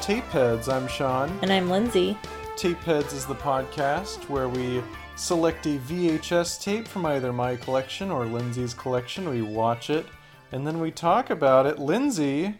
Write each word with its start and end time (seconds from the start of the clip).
Tapeheads. 0.00 0.72
I'm 0.72 0.88
Sean. 0.88 1.30
And 1.42 1.52
I'm 1.52 1.68
Lindsay. 1.68 2.16
Tapeheads 2.56 3.12
is 3.12 3.26
the 3.26 3.34
podcast 3.34 4.28
where 4.30 4.48
we 4.48 4.82
select 5.14 5.66
a 5.66 5.78
VHS 5.78 6.62
tape 6.62 6.88
from 6.88 7.04
either 7.04 7.34
my 7.34 7.56
collection 7.56 8.10
or 8.10 8.24
Lindsay's 8.24 8.72
collection. 8.72 9.28
We 9.28 9.42
watch 9.42 9.90
it 9.90 10.06
and 10.52 10.66
then 10.66 10.80
we 10.80 10.90
talk 10.90 11.28
about 11.28 11.66
it. 11.66 11.78
Lindsay, 11.78 12.54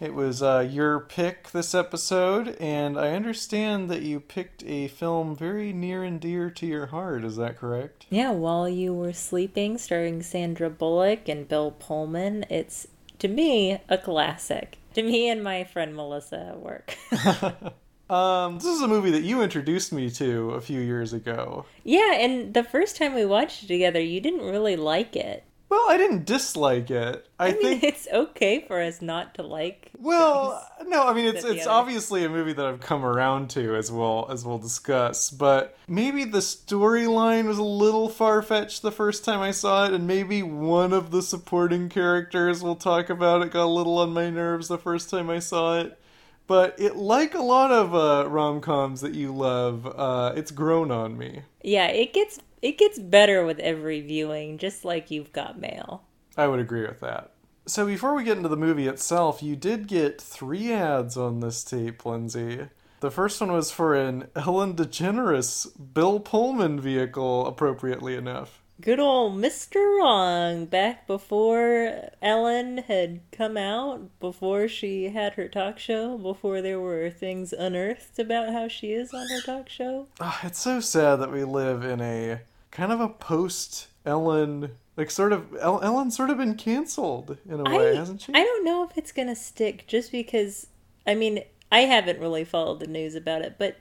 it 0.00 0.14
was 0.14 0.40
uh, 0.40 0.68
your 0.70 1.00
pick 1.00 1.50
this 1.50 1.74
episode, 1.74 2.56
and 2.60 2.98
I 2.98 3.10
understand 3.10 3.90
that 3.90 4.02
you 4.02 4.20
picked 4.20 4.62
a 4.64 4.88
film 4.88 5.36
very 5.36 5.72
near 5.72 6.04
and 6.04 6.20
dear 6.20 6.48
to 6.50 6.66
your 6.66 6.86
heart. 6.86 7.24
Is 7.24 7.36
that 7.36 7.58
correct? 7.58 8.06
Yeah, 8.08 8.30
While 8.30 8.68
You 8.68 8.94
Were 8.94 9.12
Sleeping, 9.12 9.78
starring 9.78 10.22
Sandra 10.22 10.70
Bullock 10.70 11.28
and 11.28 11.48
Bill 11.48 11.72
Pullman. 11.72 12.46
It's, 12.48 12.86
to 13.18 13.28
me, 13.28 13.80
a 13.88 13.98
classic. 13.98 14.78
To 14.94 15.02
me 15.10 15.28
and 15.28 15.42
my 15.42 15.64
friend 15.64 15.94
Melissa 15.94 16.38
at 16.50 16.60
work. 16.60 16.96
Um, 18.10 18.56
this 18.56 18.66
is 18.66 18.82
a 18.82 18.88
movie 18.88 19.10
that 19.12 19.22
you 19.22 19.40
introduced 19.40 19.90
me 19.90 20.10
to 20.10 20.50
a 20.50 20.60
few 20.60 20.80
years 20.80 21.14
ago. 21.14 21.64
Yeah, 21.84 22.12
and 22.14 22.52
the 22.52 22.62
first 22.62 22.96
time 22.96 23.14
we 23.14 23.24
watched 23.24 23.64
it 23.64 23.66
together, 23.66 23.98
you 23.98 24.20
didn't 24.20 24.42
really 24.42 24.76
like 24.76 25.16
it. 25.16 25.44
Well, 25.74 25.90
I 25.90 25.96
didn't 25.96 26.24
dislike 26.24 26.88
it. 26.92 27.26
I, 27.40 27.48
I 27.48 27.52
mean, 27.52 27.62
think 27.62 27.82
it's 27.82 28.06
okay 28.12 28.64
for 28.64 28.80
us 28.80 29.02
not 29.02 29.34
to 29.34 29.42
like. 29.42 29.90
Well, 29.98 30.64
no, 30.86 31.04
I 31.04 31.12
mean 31.12 31.24
it's 31.24 31.44
it's 31.44 31.66
obviously 31.66 32.24
a 32.24 32.28
movie 32.28 32.52
that 32.52 32.64
I've 32.64 32.78
come 32.78 33.04
around 33.04 33.50
to 33.50 33.74
as 33.74 33.90
well 33.90 34.28
as 34.30 34.44
we'll 34.44 34.58
discuss, 34.58 35.30
but 35.30 35.76
maybe 35.88 36.22
the 36.22 36.38
storyline 36.38 37.46
was 37.46 37.58
a 37.58 37.64
little 37.64 38.08
far 38.08 38.40
fetched 38.40 38.82
the 38.82 38.92
first 38.92 39.24
time 39.24 39.40
I 39.40 39.50
saw 39.50 39.86
it, 39.86 39.92
and 39.92 40.06
maybe 40.06 40.44
one 40.44 40.92
of 40.92 41.10
the 41.10 41.22
supporting 41.22 41.88
characters 41.88 42.62
we'll 42.62 42.76
talk 42.76 43.10
about 43.10 43.42
it 43.42 43.50
got 43.50 43.64
a 43.64 43.66
little 43.66 43.98
on 43.98 44.12
my 44.12 44.30
nerves 44.30 44.68
the 44.68 44.78
first 44.78 45.10
time 45.10 45.28
I 45.28 45.40
saw 45.40 45.80
it. 45.80 45.98
But 46.46 46.78
it, 46.78 46.94
like 46.94 47.34
a 47.34 47.42
lot 47.42 47.72
of 47.72 47.94
uh, 47.96 48.30
rom 48.30 48.60
coms 48.60 49.00
that 49.00 49.14
you 49.14 49.34
love, 49.34 49.86
uh, 49.86 50.34
it's 50.36 50.52
grown 50.52 50.92
on 50.92 51.18
me. 51.18 51.42
Yeah, 51.64 51.88
it 51.88 52.12
gets 52.12 52.38
it 52.64 52.78
gets 52.78 52.98
better 52.98 53.44
with 53.44 53.58
every 53.58 54.00
viewing, 54.00 54.56
just 54.56 54.86
like 54.86 55.10
you've 55.10 55.34
got 55.34 55.60
mail. 55.60 56.02
I 56.34 56.46
would 56.46 56.60
agree 56.60 56.86
with 56.86 57.00
that. 57.00 57.32
So 57.66 57.84
before 57.84 58.14
we 58.14 58.24
get 58.24 58.38
into 58.38 58.48
the 58.48 58.56
movie 58.56 58.88
itself, 58.88 59.42
you 59.42 59.54
did 59.54 59.86
get 59.86 60.18
three 60.18 60.72
ads 60.72 61.18
on 61.18 61.40
this 61.40 61.62
tape, 61.62 62.06
Lindsay. 62.06 62.68
The 63.00 63.10
first 63.10 63.38
one 63.38 63.52
was 63.52 63.70
for 63.70 63.94
an 63.94 64.28
Ellen 64.34 64.74
DeGeneres 64.76 65.72
Bill 65.92 66.20
Pullman 66.20 66.80
vehicle, 66.80 67.46
appropriately 67.46 68.16
enough. 68.16 68.62
Good 68.80 68.98
old 68.98 69.36
Mr. 69.36 70.00
Wrong, 70.00 70.64
back 70.64 71.06
before 71.06 72.10
Ellen 72.22 72.78
had 72.78 73.20
come 73.30 73.58
out, 73.58 74.18
before 74.20 74.68
she 74.68 75.10
had 75.10 75.34
her 75.34 75.48
talk 75.48 75.78
show, 75.78 76.16
before 76.16 76.62
there 76.62 76.80
were 76.80 77.10
things 77.10 77.52
unearthed 77.52 78.18
about 78.18 78.54
how 78.54 78.68
she 78.68 78.92
is 78.92 79.12
on 79.12 79.28
her 79.28 79.42
talk 79.42 79.68
show. 79.68 80.08
Ah, 80.18 80.40
it's 80.42 80.58
so 80.58 80.80
sad 80.80 81.16
that 81.16 81.30
we 81.30 81.44
live 81.44 81.84
in 81.84 82.00
a 82.00 82.40
kind 82.74 82.92
of 82.92 83.00
a 83.00 83.08
post 83.08 83.86
Ellen, 84.04 84.72
like 84.96 85.10
sort 85.10 85.32
of 85.32 85.56
El- 85.56 85.82
Ellen's 85.82 86.14
sort 86.14 86.28
of 86.28 86.36
been 86.36 86.56
canceled 86.56 87.38
in 87.48 87.60
a 87.60 87.64
way, 87.64 87.92
I, 87.92 87.96
hasn't 87.96 88.20
she? 88.20 88.34
I 88.34 88.44
don't 88.44 88.64
know 88.64 88.84
if 88.84 88.98
it's 88.98 89.12
gonna 89.12 89.36
stick 89.36 89.86
just 89.86 90.12
because 90.12 90.66
I 91.06 91.14
mean 91.14 91.42
I 91.72 91.80
haven't 91.80 92.20
really 92.20 92.44
followed 92.44 92.80
the 92.80 92.86
news 92.86 93.14
about 93.14 93.42
it, 93.42 93.56
but 93.58 93.78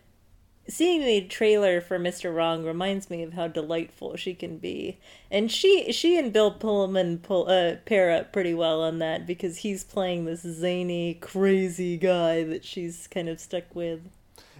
seeing 0.68 1.01
the 1.01 1.28
trailer 1.28 1.81
for 1.81 2.00
Mr. 2.00 2.34
Wrong 2.34 2.63
reminds 2.63 3.09
me 3.09 3.22
of 3.22 3.34
how 3.34 3.47
delightful 3.47 4.16
she 4.16 4.34
can 4.34 4.57
be. 4.57 5.00
And 5.29 5.51
she 5.51 5.91
she 5.91 6.18
and 6.18 6.31
Bill 6.31 6.51
Pullman 6.51 7.19
pull, 7.19 7.50
uh, 7.50 7.75
pair 7.85 8.12
up 8.12 8.31
pretty 8.31 8.53
well 8.53 8.81
on 8.81 9.00
that 9.00 9.28
because 9.28 9.57
he's 9.57 9.84
playing 9.84 10.25
this 10.25 10.41
zany, 10.41 11.16
crazy 11.16 11.97
guy 11.97 12.44
that 12.44 12.63
she's 12.63 13.07
kind 13.07 13.28
of 13.28 13.39
stuck 13.39 13.75
with. 13.75 14.01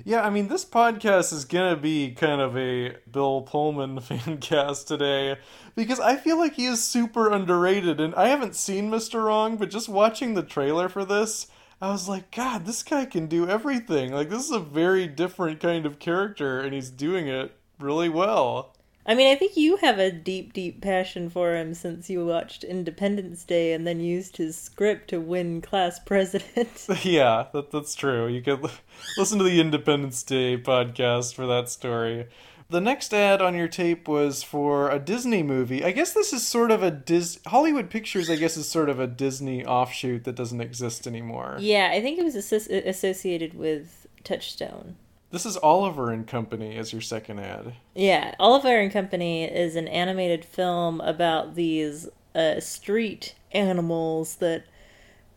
Yeah, 0.04 0.26
I 0.26 0.30
mean, 0.30 0.48
this 0.48 0.66
podcast 0.66 1.32
is 1.32 1.46
gonna 1.46 1.76
be 1.76 2.12
kind 2.12 2.42
of 2.42 2.58
a 2.58 2.98
Bill 3.12 3.42
Pullman 3.42 4.00
fan 4.02 4.38
cast 4.40 4.88
today 4.88 5.38
because 5.76 6.00
I 6.00 6.16
feel 6.16 6.38
like 6.38 6.54
he 6.54 6.66
is 6.66 6.84
super 6.84 7.32
underrated, 7.32 8.02
and 8.02 8.14
I 8.16 8.28
haven't 8.28 8.56
seen 8.56 8.90
Mr. 8.90 9.24
Wrong, 9.26 9.56
but 9.56 9.70
just 9.70 9.88
watching 9.88 10.34
the 10.34 10.44
trailer 10.44 10.90
for 10.90 11.06
this, 11.06 11.48
I 11.82 11.90
was 11.90 12.10
like, 12.10 12.32
God, 12.32 12.66
this 12.66 12.84
guy 12.84 13.06
can 13.06 13.28
do 13.28 13.48
everything. 13.48 14.14
Like, 14.14 14.30
this 14.30 14.46
is 14.46 14.52
a 14.52 14.60
very 14.60 15.08
different 15.08 15.60
kind 15.60 15.86
of 15.86 16.00
character, 16.00 16.60
and 16.60 16.74
he's 16.74 16.90
doing 16.90 17.28
it 17.28 17.56
really 17.80 18.10
well. 18.10 18.76
I 19.06 19.16
mean, 19.16 19.32
I 19.32 19.36
think 19.36 19.58
you 19.58 19.78
have 19.78 20.00
a 20.00 20.12
deep, 20.12 20.54
deep 20.54 20.82
passion 20.82 21.30
for 21.30 21.56
him 21.56 21.74
since 21.74 22.10
you 22.10 22.26
watched 22.26 22.64
Independence 22.64 23.44
Day 23.44 23.74
and 23.74 23.86
then 23.86 24.00
used 24.00 24.38
his 24.38 24.56
script 24.58 25.10
to 25.10 25.20
win 25.20 25.62
class 25.62 26.00
president. 26.00 26.88
yeah, 27.04 27.48
that, 27.54 27.72
that's 27.72 27.96
true. 27.96 28.28
You 28.28 28.42
could 28.42 28.62
listen 29.18 29.40
to 29.40 29.44
the 29.44 29.60
Independence 29.60 30.24
Day 30.24 30.58
podcast 30.58 31.34
for 31.34 31.46
that 31.48 31.68
story. 31.70 32.28
The 32.70 32.80
next 32.80 33.14
ad 33.14 33.42
on 33.42 33.56
your 33.56 33.68
tape 33.68 34.08
was 34.08 34.42
for 34.42 34.90
a 34.90 34.98
Disney 34.98 35.44
movie. 35.44 35.84
I 35.84 35.92
guess 35.92 36.14
this 36.14 36.32
is 36.32 36.48
sort 36.48 36.72
of 36.72 36.82
a 36.82 36.90
Dis 36.90 37.40
Hollywood 37.48 37.90
Pictures. 37.90 38.30
I 38.30 38.38
guess 38.38 38.56
is 38.56 38.70
sort 38.70 38.90
of 38.90 39.00
a 39.02 39.06
Disney 39.06 39.66
offshoot 39.66 40.24
that 40.24 40.36
doesn't 40.36 40.62
exist 40.62 41.06
anymore. 41.06 41.58
yeah, 41.60 41.92
I 41.92 42.02
think 42.02 42.18
it 42.18 42.24
was 42.24 42.36
associ- 42.36 42.88
associated 42.88 43.54
with 43.54 44.08
Touchstone. 44.24 44.96
This 45.34 45.48
is 45.48 45.58
Oliver 45.58 46.12
and 46.12 46.28
Company 46.28 46.78
as 46.78 46.94
your 46.94 47.02
second 47.02 47.40
ad. 47.40 47.74
Yeah, 47.96 48.36
Oliver 48.38 48.80
and 48.80 48.92
Company 48.92 49.46
is 49.46 49.76
an 49.76 49.88
animated 49.88 50.46
film 50.46 51.02
about 51.02 51.56
these 51.56 52.08
uh, 52.36 52.60
street 52.60 53.34
animals 53.52 54.36
that 54.36 54.66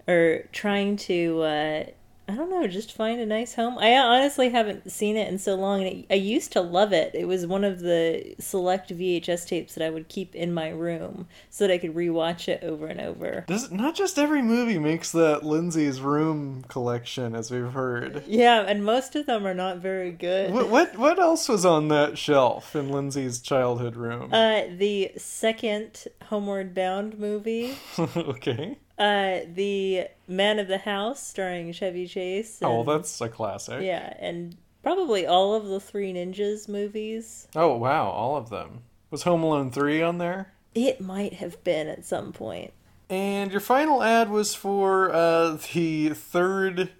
are 0.07 0.51
trying 0.53 0.99
to, 0.99 1.41
uh, 1.41 1.84
I 2.28 2.34
don't 2.34 2.50
know, 2.50 2.66
just 2.66 2.92
find 2.92 3.20
a 3.20 3.26
nice 3.26 3.54
home. 3.54 3.78
I 3.78 3.97
honestly 3.97 4.50
haven't 4.50 4.91
seen 4.91 5.16
it 5.16 5.28
in 5.28 5.38
so 5.38 5.54
long, 5.54 5.84
and 5.84 6.06
I 6.10 6.14
used 6.14 6.53
to 6.53 6.60
love 6.60 6.92
it. 6.92 7.14
It 7.14 7.26
was 7.26 7.47
one 7.47 7.62
of 7.62 7.81
the 7.81 8.34
select 8.41 8.91
VHS 8.91 9.47
tapes 9.47 9.75
that 9.75 9.87
I 9.87 9.91
would 9.91 10.09
keep 10.09 10.34
in 10.34 10.53
my 10.53 10.70
room 10.70 11.28
so 11.50 11.66
that 11.66 11.72
I 11.72 11.78
could 11.78 11.94
rewatch 11.94 12.48
it 12.48 12.65
over 12.65 12.88
and 12.88 13.00
over. 13.00 13.44
Does 13.47 13.70
not 13.70 13.94
just 13.94 14.19
every 14.19 14.42
movie 14.42 14.78
makes 14.78 15.12
that 15.12 15.44
Lindsay's 15.44 16.00
room 16.00 16.65
collection, 16.66 17.36
as 17.36 17.50
we've 17.53 17.72
heard. 17.72 18.25
Yeah, 18.26 18.60
and 18.60 18.84
most 18.84 19.15
of 19.15 19.26
them 19.26 19.47
are 19.47 19.54
not 19.54 19.78
very 19.78 20.10
good. 20.10 20.53
What 20.53 20.69
what 20.69 20.98
what 20.98 21.19
else 21.20 21.48
was 21.48 21.65
on 21.65 21.88
that 21.88 22.19
shelf 22.19 22.75
in 22.75 22.91
Lindsay's 22.91 23.41
childhood 23.41 23.94
room? 23.94 24.34
Uh, 24.34 24.62
the 24.76 25.12
second 25.16 26.09
Homeward 26.25 26.75
Bound 26.75 27.19
movie. 27.19 27.76
okay. 27.98 28.78
Uh, 28.99 29.41
the 29.53 30.09
Man 30.27 30.59
of 30.59 30.69
the 30.69 30.79
House, 30.79 31.23
starring 31.27 31.71
Chevy 31.73 32.07
Chase. 32.07 32.59
Oh, 32.62 32.83
well, 32.83 32.99
that's 32.99 33.21
a 33.21 33.29
classic. 33.29 33.83
yeah, 33.83 34.15
and 34.19 34.57
probably 34.83 35.27
all 35.27 35.55
of 35.55 35.67
the 35.67 35.81
Three 35.81 36.12
Ninjas 36.15 36.69
movies. 36.69 37.49
Oh 37.55 37.77
wow, 37.77 38.09
all 38.09 38.37
of 38.37 38.49
them. 38.51 38.81
Was 39.11 39.23
Home 39.25 39.43
Alone 39.43 39.71
3 39.71 40.03
on 40.03 40.19
there? 40.19 40.53
It 40.75 41.01
might 41.01 41.34
have 41.34 41.62
been 41.62 41.87
at 41.89 42.05
some 42.05 42.33
point. 42.33 42.73
And 43.09 43.53
your 43.53 43.61
final 43.61 44.03
ad 44.03 44.31
was 44.31 44.55
for 44.55 45.13
uh, 45.15 45.59
the 45.73 46.09
third 46.11 46.91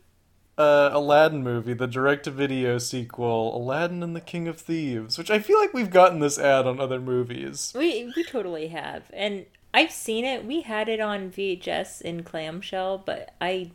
uh, 0.57 0.91
Aladdin 0.93 1.43
movie, 1.43 1.75
the 1.75 1.89
direct-to-video 1.89 2.78
sequel, 2.78 3.57
Aladdin 3.57 4.03
and 4.03 4.15
the 4.15 4.21
King 4.21 4.47
of 4.49 4.59
Thieves, 4.60 5.19
which 5.19 5.31
I 5.31 5.41
feel 5.41 5.59
like 5.59 5.75
we've 5.75 5.91
gotten 5.91 6.21
this 6.21 6.39
ad 6.39 6.66
on 6.66 6.81
other 6.81 7.01
movies. 7.01 7.72
We 7.77 8.10
we 8.15 8.22
totally 8.25 8.69
have, 8.69 9.10
and 9.13 9.47
I've 9.77 9.93
seen 9.93 10.25
it. 10.25 10.47
We 10.47 10.63
had 10.63 10.89
it 10.89 11.01
on 11.01 11.31
VHS 11.31 12.01
in 12.01 12.23
clamshell, 12.23 13.03
but 13.05 13.34
I 13.43 13.73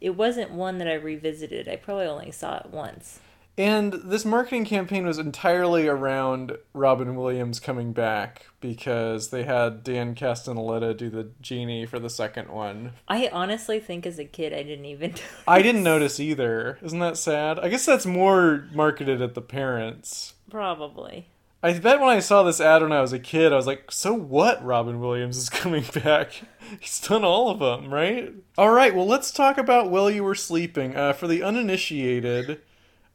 it 0.00 0.16
wasn't 0.16 0.52
one 0.52 0.78
that 0.78 0.88
I 0.88 0.94
revisited. 0.94 1.68
I 1.68 1.76
probably 1.76 2.06
only 2.06 2.30
saw 2.30 2.56
it 2.56 2.70
once. 2.70 3.20
And 3.58 3.92
this 3.92 4.24
marketing 4.24 4.64
campaign 4.64 5.04
was 5.04 5.18
entirely 5.18 5.86
around 5.86 6.56
Robin 6.72 7.16
Williams 7.16 7.60
coming 7.60 7.92
back 7.92 8.46
because 8.60 9.28
they 9.28 9.44
had 9.44 9.84
Dan 9.84 10.14
Castellaneta 10.14 10.96
do 10.96 11.10
the 11.10 11.28
genie 11.42 11.84
for 11.84 11.98
the 11.98 12.08
second 12.08 12.48
one. 12.48 12.92
I 13.06 13.28
honestly 13.30 13.78
think 13.78 14.06
as 14.06 14.18
a 14.18 14.24
kid 14.24 14.54
I 14.54 14.62
didn't 14.62 14.86
even. 14.86 15.16
I 15.46 15.60
didn't 15.60 15.82
notice 15.82 16.18
either. 16.18 16.78
Isn't 16.82 17.00
that 17.00 17.18
sad? 17.18 17.58
I 17.58 17.68
guess 17.68 17.84
that's 17.84 18.06
more 18.06 18.68
marketed 18.72 19.20
at 19.20 19.34
the 19.34 19.42
parents. 19.42 20.32
Probably. 20.48 21.28
I 21.64 21.78
bet 21.78 22.00
when 22.00 22.08
I 22.08 22.18
saw 22.18 22.42
this 22.42 22.60
ad 22.60 22.82
when 22.82 22.92
I 22.92 23.00
was 23.00 23.12
a 23.12 23.20
kid, 23.20 23.52
I 23.52 23.56
was 23.56 23.68
like, 23.68 23.92
so 23.92 24.12
what? 24.12 24.64
Robin 24.64 24.98
Williams 24.98 25.36
is 25.36 25.48
coming 25.50 25.84
back. 25.94 26.42
He's 26.80 27.00
done 27.00 27.24
all 27.24 27.50
of 27.50 27.60
them, 27.60 27.94
right? 27.94 28.32
All 28.58 28.70
right, 28.70 28.94
well, 28.94 29.06
let's 29.06 29.30
talk 29.30 29.58
about 29.58 29.90
While 29.90 30.10
You 30.10 30.24
Were 30.24 30.34
Sleeping. 30.34 30.96
Uh, 30.96 31.12
for 31.12 31.28
the 31.28 31.42
uninitiated, 31.42 32.60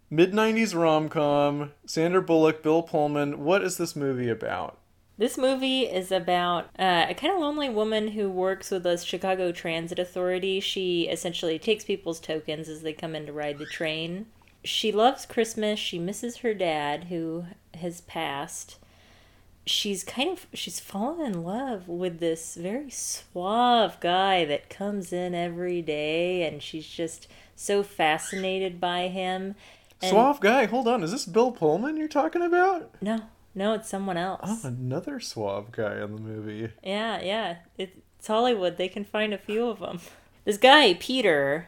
mid 0.09 0.31
90s 0.31 0.73
rom 0.73 1.09
com, 1.09 1.73
Sandra 1.85 2.21
Bullock, 2.21 2.63
Bill 2.63 2.83
Pullman. 2.83 3.43
What 3.43 3.63
is 3.63 3.77
this 3.77 3.95
movie 3.97 4.29
about? 4.29 4.77
This 5.17 5.37
movie 5.37 5.81
is 5.81 6.11
about 6.11 6.65
uh, 6.77 7.07
a 7.09 7.15
kind 7.15 7.33
of 7.33 7.39
lonely 7.39 7.69
woman 7.69 8.09
who 8.09 8.29
works 8.29 8.69
with 8.69 8.83
the 8.83 8.97
Chicago 8.97 9.51
Transit 9.51 9.97
Authority. 9.97 10.59
She 10.59 11.09
essentially 11.09 11.57
takes 11.57 11.83
people's 11.83 12.19
tokens 12.19 12.69
as 12.69 12.81
they 12.81 12.93
come 12.93 13.15
in 13.15 13.25
to 13.25 13.33
ride 13.33 13.57
the 13.57 13.65
train. 13.65 14.27
She 14.67 14.91
loves 14.91 15.25
Christmas. 15.25 15.79
She 15.79 15.97
misses 15.99 16.37
her 16.37 16.53
dad, 16.53 17.05
who 17.05 17.45
has 17.75 18.01
passed. 18.01 18.77
she's 19.65 20.03
kind 20.03 20.29
of 20.29 20.47
she's 20.53 20.79
fallen 20.79 21.25
in 21.25 21.43
love 21.43 21.87
with 21.87 22.19
this 22.19 22.55
very 22.55 22.89
suave 22.89 23.99
guy 23.99 24.45
that 24.45 24.69
comes 24.69 25.11
in 25.11 25.35
every 25.35 25.81
day 25.81 26.43
and 26.47 26.61
she's 26.63 26.87
just 26.87 27.27
so 27.55 27.83
fascinated 27.83 28.79
by 28.79 29.07
him. 29.09 29.55
And 30.01 30.11
Suave 30.11 30.39
guy, 30.39 30.65
hold 30.65 30.87
on. 30.87 31.03
Is 31.03 31.11
this 31.11 31.25
Bill 31.25 31.51
Pullman 31.51 31.97
you're 31.97 32.07
talking 32.07 32.41
about? 32.43 32.91
No, 33.01 33.21
no, 33.55 33.73
it's 33.73 33.89
someone 33.89 34.17
else. 34.17 34.41
Oh, 34.43 34.59
another 34.67 35.19
suave 35.19 35.71
guy 35.71 35.95
in 36.01 36.15
the 36.15 36.21
movie. 36.21 36.69
Yeah, 36.83 37.19
yeah. 37.21 37.57
It's 37.77 38.27
Hollywood. 38.27 38.77
They 38.77 38.87
can 38.89 39.05
find 39.05 39.33
a 39.33 39.37
few 39.39 39.67
of 39.67 39.79
them. 39.79 39.99
This 40.45 40.57
guy, 40.57 40.93
Peter, 40.93 41.67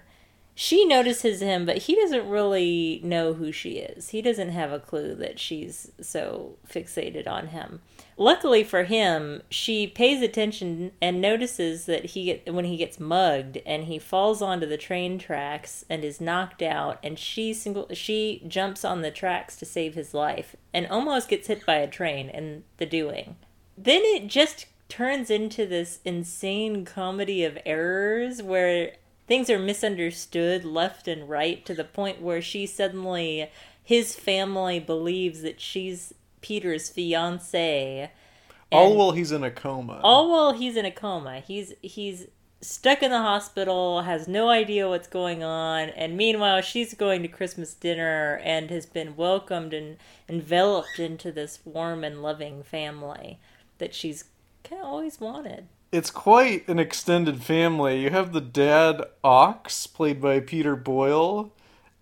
she 0.61 0.83
notices 0.83 1.39
him, 1.41 1.65
but 1.65 1.77
he 1.77 1.95
doesn't 1.95 2.27
really 2.27 2.99
know 3.01 3.33
who 3.33 3.49
she 3.49 3.77
is. 3.77 4.09
He 4.09 4.21
doesn't 4.21 4.49
have 4.49 4.73
a 4.73 4.79
clue 4.79 5.15
that 5.15 5.39
she's 5.39 5.89
so 6.01 6.57
fixated 6.69 7.29
on 7.29 7.47
him. 7.47 7.79
Luckily 8.17 8.65
for 8.65 8.83
him, 8.83 9.41
she 9.49 9.87
pays 9.87 10.21
attention 10.21 10.91
and 11.01 11.21
notices 11.21 11.85
that 11.85 12.07
he 12.07 12.25
get, 12.25 12.53
when 12.53 12.65
he 12.65 12.75
gets 12.75 12.99
mugged 12.99 13.59
and 13.65 13.85
he 13.85 13.97
falls 13.97 14.41
onto 14.41 14.65
the 14.65 14.75
train 14.75 15.17
tracks 15.17 15.85
and 15.89 16.03
is 16.03 16.19
knocked 16.19 16.61
out 16.61 16.99
and 17.01 17.17
she 17.17 17.53
single 17.53 17.87
she 17.93 18.43
jumps 18.45 18.83
on 18.83 19.01
the 19.01 19.11
tracks 19.11 19.55
to 19.55 19.65
save 19.65 19.93
his 19.93 20.13
life 20.13 20.57
and 20.73 20.85
almost 20.87 21.29
gets 21.29 21.47
hit 21.47 21.65
by 21.65 21.75
a 21.75 21.87
train 21.87 22.27
in 22.27 22.65
the 22.79 22.85
doing. 22.85 23.37
Then 23.77 24.01
it 24.03 24.27
just 24.27 24.65
turns 24.89 25.29
into 25.29 25.65
this 25.65 25.99
insane 26.03 26.83
comedy 26.83 27.45
of 27.45 27.57
errors 27.65 28.43
where 28.43 28.91
things 29.29 29.47
are 29.47 29.59
misunderstood 29.59 30.65
left 30.65 31.07
and 31.07 31.29
right 31.29 31.63
to 31.63 31.75
the 31.75 31.83
point 31.83 32.19
where 32.19 32.41
she 32.41 32.65
suddenly 32.65 33.49
his 33.83 34.15
family 34.15 34.79
believes 34.79 35.43
that 35.43 35.61
she's 35.61 36.13
Peter's 36.41 36.89
fiance. 36.89 38.09
All 38.71 38.95
while 38.95 39.11
he's 39.11 39.31
in 39.31 39.43
a 39.43 39.51
coma. 39.51 39.99
All 40.03 40.31
while 40.31 40.53
he's 40.53 40.75
in 40.75 40.85
a 40.85 40.91
coma. 40.91 41.41
He's 41.41 41.73
he's 41.81 42.25
stuck 42.61 43.03
in 43.03 43.11
the 43.11 43.19
hospital, 43.19 44.01
has 44.01 44.27
no 44.27 44.49
idea 44.49 44.89
what's 44.89 45.07
going 45.07 45.43
on, 45.43 45.89
and 45.89 46.17
meanwhile 46.17 46.61
she's 46.61 46.95
going 46.95 47.21
to 47.21 47.27
Christmas 47.27 47.75
dinner 47.75 48.41
and 48.43 48.71
has 48.71 48.87
been 48.87 49.15
welcomed 49.15 49.75
and 49.75 49.97
enveloped 50.27 50.99
into 50.99 51.31
this 51.31 51.59
warm 51.65 52.03
and 52.03 52.23
loving 52.23 52.63
family 52.63 53.39
that 53.77 53.93
she's 53.93 54.25
kind 54.63 54.81
of 54.81 54.87
always 54.87 55.21
wanted 55.21 55.67
it's 55.91 56.11
quite 56.11 56.67
an 56.67 56.79
extended 56.79 57.41
family. 57.41 58.01
You 58.01 58.09
have 58.11 58.31
the 58.31 58.41
dad 58.41 59.03
Ox, 59.23 59.87
played 59.87 60.21
by 60.21 60.39
Peter 60.39 60.75
Boyle. 60.75 61.51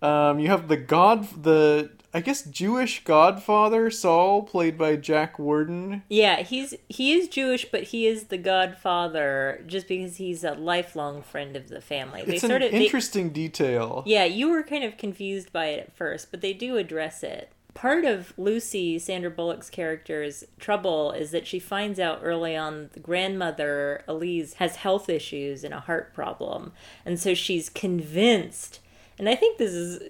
Um, 0.00 0.38
you 0.38 0.48
have 0.48 0.68
the 0.68 0.76
god, 0.76 1.42
the 1.42 1.90
I 2.14 2.20
guess 2.20 2.42
Jewish 2.42 3.04
Godfather 3.04 3.90
Saul, 3.90 4.42
played 4.42 4.78
by 4.78 4.96
Jack 4.96 5.38
Warden. 5.38 6.02
Yeah, 6.08 6.42
he's 6.42 6.74
he 6.88 7.12
is 7.12 7.28
Jewish, 7.28 7.66
but 7.70 7.84
he 7.84 8.06
is 8.06 8.24
the 8.24 8.38
Godfather 8.38 9.64
just 9.66 9.88
because 9.88 10.16
he's 10.16 10.44
a 10.44 10.52
lifelong 10.52 11.22
friend 11.22 11.56
of 11.56 11.68
the 11.68 11.80
family. 11.80 12.22
They 12.24 12.34
it's 12.34 12.44
an 12.44 12.50
sort 12.50 12.62
of, 12.62 12.72
interesting 12.72 13.28
they, 13.28 13.34
detail. 13.34 14.02
Yeah, 14.06 14.24
you 14.24 14.50
were 14.50 14.62
kind 14.62 14.84
of 14.84 14.96
confused 14.96 15.52
by 15.52 15.66
it 15.66 15.80
at 15.80 15.96
first, 15.96 16.30
but 16.30 16.40
they 16.40 16.52
do 16.52 16.76
address 16.76 17.22
it 17.22 17.52
part 17.78 18.04
of 18.04 18.34
Lucy, 18.36 18.98
Sandra 18.98 19.30
Bullock's 19.30 19.70
character's 19.70 20.42
trouble 20.58 21.12
is 21.12 21.30
that 21.30 21.46
she 21.46 21.60
finds 21.60 22.00
out 22.00 22.18
early 22.24 22.56
on 22.56 22.90
the 22.92 22.98
grandmother, 22.98 24.02
Elise, 24.08 24.54
has 24.54 24.76
health 24.76 25.08
issues 25.08 25.62
and 25.62 25.72
a 25.72 25.78
heart 25.78 26.12
problem. 26.12 26.72
And 27.06 27.20
so 27.20 27.34
she's 27.34 27.68
convinced, 27.68 28.80
and 29.16 29.28
I 29.28 29.36
think 29.36 29.58
this 29.58 29.70
is 29.70 30.02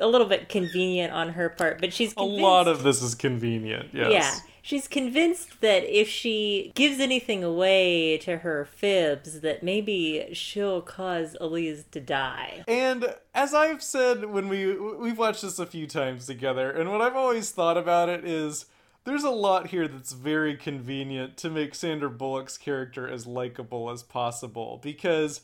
a 0.00 0.06
little 0.06 0.26
bit 0.26 0.48
convenient 0.48 1.12
on 1.12 1.30
her 1.30 1.50
part, 1.50 1.78
but 1.78 1.92
she's 1.92 2.14
convinced, 2.14 2.40
A 2.40 2.42
lot 2.42 2.68
of 2.68 2.82
this 2.82 3.02
is 3.02 3.14
convenient, 3.14 3.90
yes. 3.92 4.10
Yeah 4.10 4.50
she's 4.64 4.88
convinced 4.88 5.60
that 5.60 5.84
if 5.84 6.08
she 6.08 6.72
gives 6.74 6.98
anything 6.98 7.44
away 7.44 8.16
to 8.18 8.38
her 8.38 8.64
fibs, 8.64 9.40
that 9.40 9.62
maybe 9.62 10.30
she'll 10.32 10.80
cause 10.80 11.36
Elise 11.38 11.84
to 11.92 12.00
die. 12.00 12.64
And 12.66 13.14
as 13.34 13.52
I've 13.52 13.82
said 13.82 14.24
when 14.24 14.48
we 14.48 14.74
we've 14.74 15.18
watched 15.18 15.42
this 15.42 15.58
a 15.58 15.66
few 15.66 15.86
times 15.86 16.26
together, 16.26 16.70
and 16.70 16.90
what 16.90 17.02
I've 17.02 17.14
always 17.14 17.50
thought 17.50 17.76
about 17.76 18.08
it 18.08 18.24
is 18.24 18.66
there's 19.04 19.22
a 19.22 19.30
lot 19.30 19.68
here 19.68 19.86
that's 19.86 20.12
very 20.12 20.56
convenient 20.56 21.36
to 21.36 21.50
make 21.50 21.74
Sandra 21.74 22.08
Bullock's 22.08 22.56
character 22.56 23.06
as 23.06 23.26
likable 23.26 23.90
as 23.90 24.02
possible 24.02 24.80
because 24.82 25.42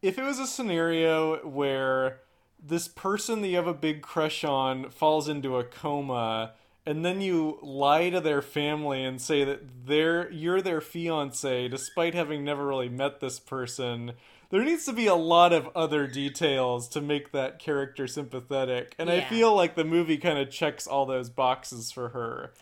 if 0.00 0.18
it 0.18 0.24
was 0.24 0.38
a 0.38 0.46
scenario 0.46 1.46
where 1.46 2.20
this 2.66 2.88
person 2.88 3.42
that 3.42 3.48
you 3.48 3.56
have 3.56 3.66
a 3.66 3.74
big 3.74 4.00
crush 4.00 4.42
on 4.42 4.88
falls 4.88 5.28
into 5.28 5.58
a 5.58 5.64
coma 5.64 6.54
and 6.86 7.04
then 7.04 7.20
you 7.20 7.58
lie 7.62 8.10
to 8.10 8.20
their 8.20 8.42
family 8.42 9.02
and 9.02 9.20
say 9.20 9.44
that 9.44 9.86
they're 9.86 10.30
you're 10.30 10.60
their 10.60 10.80
fiance 10.80 11.68
despite 11.68 12.14
having 12.14 12.44
never 12.44 12.66
really 12.66 12.88
met 12.88 13.20
this 13.20 13.38
person 13.38 14.12
there 14.50 14.62
needs 14.62 14.84
to 14.84 14.92
be 14.92 15.06
a 15.06 15.14
lot 15.14 15.52
of 15.52 15.68
other 15.74 16.06
details 16.06 16.88
to 16.88 17.00
make 17.00 17.32
that 17.32 17.58
character 17.58 18.06
sympathetic 18.06 18.94
and 18.98 19.08
yeah. 19.08 19.16
i 19.16 19.24
feel 19.24 19.54
like 19.54 19.74
the 19.74 19.84
movie 19.84 20.18
kind 20.18 20.38
of 20.38 20.50
checks 20.50 20.86
all 20.86 21.06
those 21.06 21.30
boxes 21.30 21.90
for 21.90 22.10
her 22.10 22.52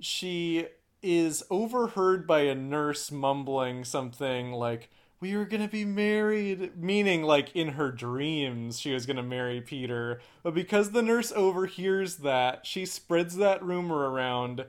she 0.00 0.66
is 1.02 1.44
overheard 1.50 2.26
by 2.26 2.40
a 2.40 2.54
nurse 2.54 3.10
mumbling 3.12 3.84
something 3.84 4.52
like 4.52 4.90
we 5.20 5.36
were 5.36 5.44
gonna 5.44 5.68
be 5.68 5.84
married 5.84 6.76
meaning 6.76 7.22
like 7.22 7.54
in 7.54 7.70
her 7.70 7.90
dreams 7.90 8.78
she 8.78 8.92
was 8.92 9.06
gonna 9.06 9.22
marry 9.22 9.60
peter. 9.60 10.20
But 10.42 10.54
because 10.54 10.90
the 10.90 11.02
nurse 11.02 11.32
overhears 11.32 12.16
that 12.16 12.66
she 12.66 12.86
spreads 12.86 13.36
that 13.36 13.62
rumor 13.62 14.10
around. 14.10 14.64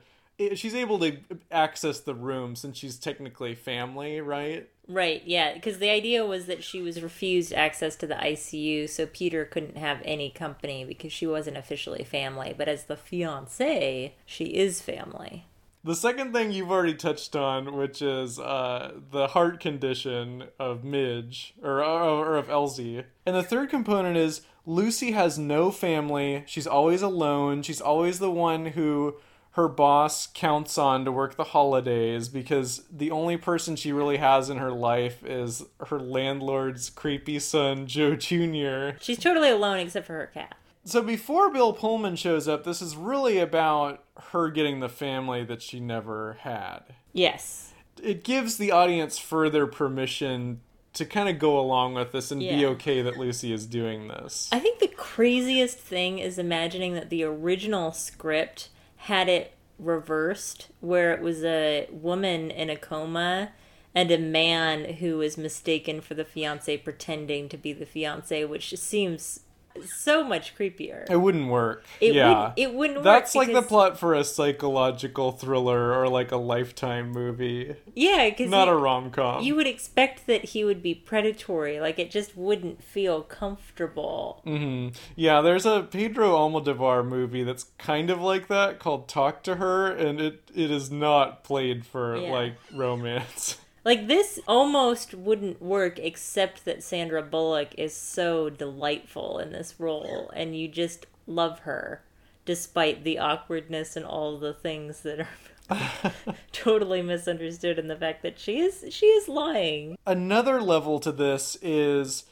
She's 0.55 0.73
able 0.73 0.99
to 0.99 1.17
access 1.51 1.99
the 1.99 2.15
room 2.15 2.55
since 2.55 2.77
she's 2.77 2.97
technically 2.97 3.55
family 3.55 4.21
right? 4.21 4.69
Right 4.87 5.21
yeah 5.25 5.53
because 5.53 5.79
the 5.79 5.89
idea 5.89 6.25
was 6.25 6.45
that 6.45 6.63
she 6.63 6.81
was 6.81 7.01
refused 7.01 7.51
access 7.53 7.95
to 7.97 8.07
the 8.07 8.15
icu 8.15 8.89
so 8.89 9.05
peter 9.05 9.43
couldn't 9.45 9.77
have 9.77 10.01
any 10.05 10.29
company 10.29 10.85
because 10.85 11.11
she 11.11 11.27
wasn't 11.27 11.57
officially 11.57 12.05
family. 12.05 12.55
But 12.57 12.69
as 12.69 12.85
the 12.85 12.95
fiance 12.95 14.15
she 14.25 14.45
is 14.45 14.81
family 14.81 15.45
the 15.83 15.95
second 15.95 16.33
thing 16.33 16.51
you've 16.51 16.71
already 16.71 16.93
touched 16.93 17.35
on, 17.35 17.75
which 17.75 18.01
is 18.01 18.39
uh, 18.39 18.93
the 19.11 19.27
heart 19.27 19.59
condition 19.59 20.45
of 20.59 20.83
Midge 20.83 21.53
or, 21.63 21.83
or 21.83 22.37
of 22.37 22.49
Elsie, 22.49 23.03
and 23.25 23.35
the 23.35 23.43
third 23.43 23.69
component 23.69 24.17
is 24.17 24.41
Lucy 24.65 25.11
has 25.11 25.39
no 25.39 25.71
family. 25.71 26.43
She's 26.45 26.67
always 26.67 27.01
alone. 27.01 27.63
She's 27.63 27.81
always 27.81 28.19
the 28.19 28.31
one 28.31 28.67
who 28.67 29.15
her 29.51 29.67
boss 29.67 30.27
counts 30.27 30.77
on 30.77 31.05
to 31.05 31.11
work 31.11 31.35
the 31.35 31.43
holidays 31.43 32.29
because 32.29 32.83
the 32.91 33.11
only 33.11 33.35
person 33.35 33.75
she 33.75 33.91
really 33.91 34.17
has 34.17 34.49
in 34.49 34.57
her 34.57 34.71
life 34.71 35.23
is 35.25 35.63
her 35.87 35.99
landlord's 35.99 36.89
creepy 36.89 37.39
son, 37.39 37.87
Joe 37.87 38.15
Jr. 38.15 38.97
She's 39.01 39.19
totally 39.19 39.49
alone 39.49 39.79
except 39.79 40.05
for 40.07 40.13
her 40.13 40.27
cat. 40.27 40.55
So 40.85 41.01
before 41.01 41.51
Bill 41.51 41.73
Pullman 41.73 42.15
shows 42.15 42.47
up, 42.47 42.63
this 42.63 42.81
is 42.81 42.95
really 42.95 43.37
about 43.39 44.03
her 44.31 44.49
getting 44.49 44.79
the 44.79 44.89
family 44.89 45.43
that 45.43 45.61
she 45.61 45.79
never 45.79 46.37
had. 46.41 46.81
Yes. 47.13 47.73
It 48.01 48.23
gives 48.23 48.57
the 48.57 48.71
audience 48.71 49.17
further 49.17 49.67
permission 49.67 50.61
to 50.93 51.05
kind 51.05 51.29
of 51.29 51.37
go 51.37 51.59
along 51.59 51.93
with 51.93 52.11
this 52.11 52.31
and 52.31 52.41
yeah. 52.41 52.57
be 52.57 52.65
okay 52.65 53.01
that 53.01 53.17
Lucy 53.17 53.53
is 53.53 53.65
doing 53.65 54.07
this. 54.07 54.49
I 54.51 54.59
think 54.59 54.79
the 54.79 54.87
craziest 54.87 55.77
thing 55.77 56.19
is 56.19 56.37
imagining 56.37 56.93
that 56.93 57.09
the 57.09 57.23
original 57.23 57.91
script 57.91 58.69
had 58.97 59.29
it 59.29 59.53
reversed, 59.77 60.69
where 60.79 61.13
it 61.13 61.21
was 61.21 61.43
a 61.43 61.87
woman 61.91 62.51
in 62.51 62.69
a 62.69 62.75
coma 62.75 63.51
and 63.95 64.11
a 64.11 64.17
man 64.17 64.95
who 64.95 65.17
was 65.17 65.37
mistaken 65.37 66.01
for 66.01 66.13
the 66.13 66.25
fiance 66.25 66.75
pretending 66.77 67.49
to 67.49 67.57
be 67.57 67.73
the 67.73 67.85
fiance, 67.85 68.45
which 68.45 68.75
seems 68.77 69.41
so 69.85 70.23
much 70.23 70.55
creepier. 70.55 71.09
It 71.09 71.17
wouldn't 71.17 71.49
work. 71.49 71.85
It 72.01 72.13
yeah, 72.13 72.49
would, 72.49 72.53
it 72.57 72.73
wouldn't. 72.73 73.03
That's 73.03 73.35
like 73.35 73.51
the 73.51 73.61
plot 73.61 73.99
for 73.99 74.13
a 74.13 74.23
psychological 74.23 75.31
thriller 75.31 75.93
or 75.93 76.07
like 76.07 76.31
a 76.31 76.37
lifetime 76.37 77.11
movie. 77.11 77.75
Yeah, 77.95 78.29
because 78.29 78.49
not 78.49 78.67
you, 78.67 78.73
a 78.73 78.77
rom 78.77 79.11
com. 79.11 79.43
You 79.43 79.55
would 79.55 79.67
expect 79.67 80.27
that 80.27 80.45
he 80.45 80.63
would 80.63 80.81
be 80.81 80.93
predatory. 80.93 81.79
Like 81.79 81.99
it 81.99 82.11
just 82.11 82.35
wouldn't 82.35 82.83
feel 82.83 83.21
comfortable. 83.21 84.41
Mm-hmm. 84.45 84.95
Yeah, 85.15 85.41
there's 85.41 85.65
a 85.65 85.87
Pedro 85.89 86.35
Almodovar 86.35 87.05
movie 87.05 87.43
that's 87.43 87.65
kind 87.77 88.09
of 88.09 88.21
like 88.21 88.47
that 88.47 88.79
called 88.79 89.07
Talk 89.07 89.43
to 89.43 89.55
Her, 89.55 89.91
and 89.91 90.19
it 90.19 90.43
it 90.55 90.71
is 90.71 90.91
not 90.91 91.43
played 91.43 91.85
for 91.85 92.17
yeah. 92.17 92.31
like 92.31 92.55
romance. 92.73 93.57
Like 93.85 94.07
this 94.07 94.39
almost 94.47 95.13
wouldn't 95.13 95.61
work 95.61 95.99
except 95.99 96.65
that 96.65 96.83
Sandra 96.83 97.21
Bullock 97.21 97.75
is 97.77 97.93
so 97.93 98.49
delightful 98.49 99.39
in 99.39 99.51
this 99.51 99.75
role 99.79 100.31
and 100.35 100.55
you 100.55 100.67
just 100.67 101.05
love 101.25 101.59
her 101.59 102.03
despite 102.45 103.03
the 103.03 103.19
awkwardness 103.19 103.95
and 103.95 104.05
all 104.05 104.37
the 104.37 104.53
things 104.53 105.01
that 105.01 105.19
are 105.21 105.27
totally 106.51 107.01
misunderstood 107.01 107.77
in 107.77 107.87
the 107.87 107.95
fact 107.95 108.23
that 108.23 108.39
she 108.39 108.59
is 108.59 108.85
she 108.89 109.05
is 109.05 109.27
lying. 109.27 109.97
Another 110.05 110.61
level 110.61 110.99
to 110.99 111.11
this 111.11 111.57
is 111.61 112.25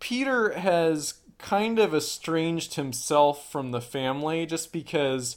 Peter 0.00 0.52
has 0.58 1.14
kind 1.38 1.78
of 1.78 1.94
estranged 1.94 2.74
himself 2.74 3.50
from 3.50 3.70
the 3.70 3.80
family 3.80 4.46
just 4.46 4.72
because 4.72 5.36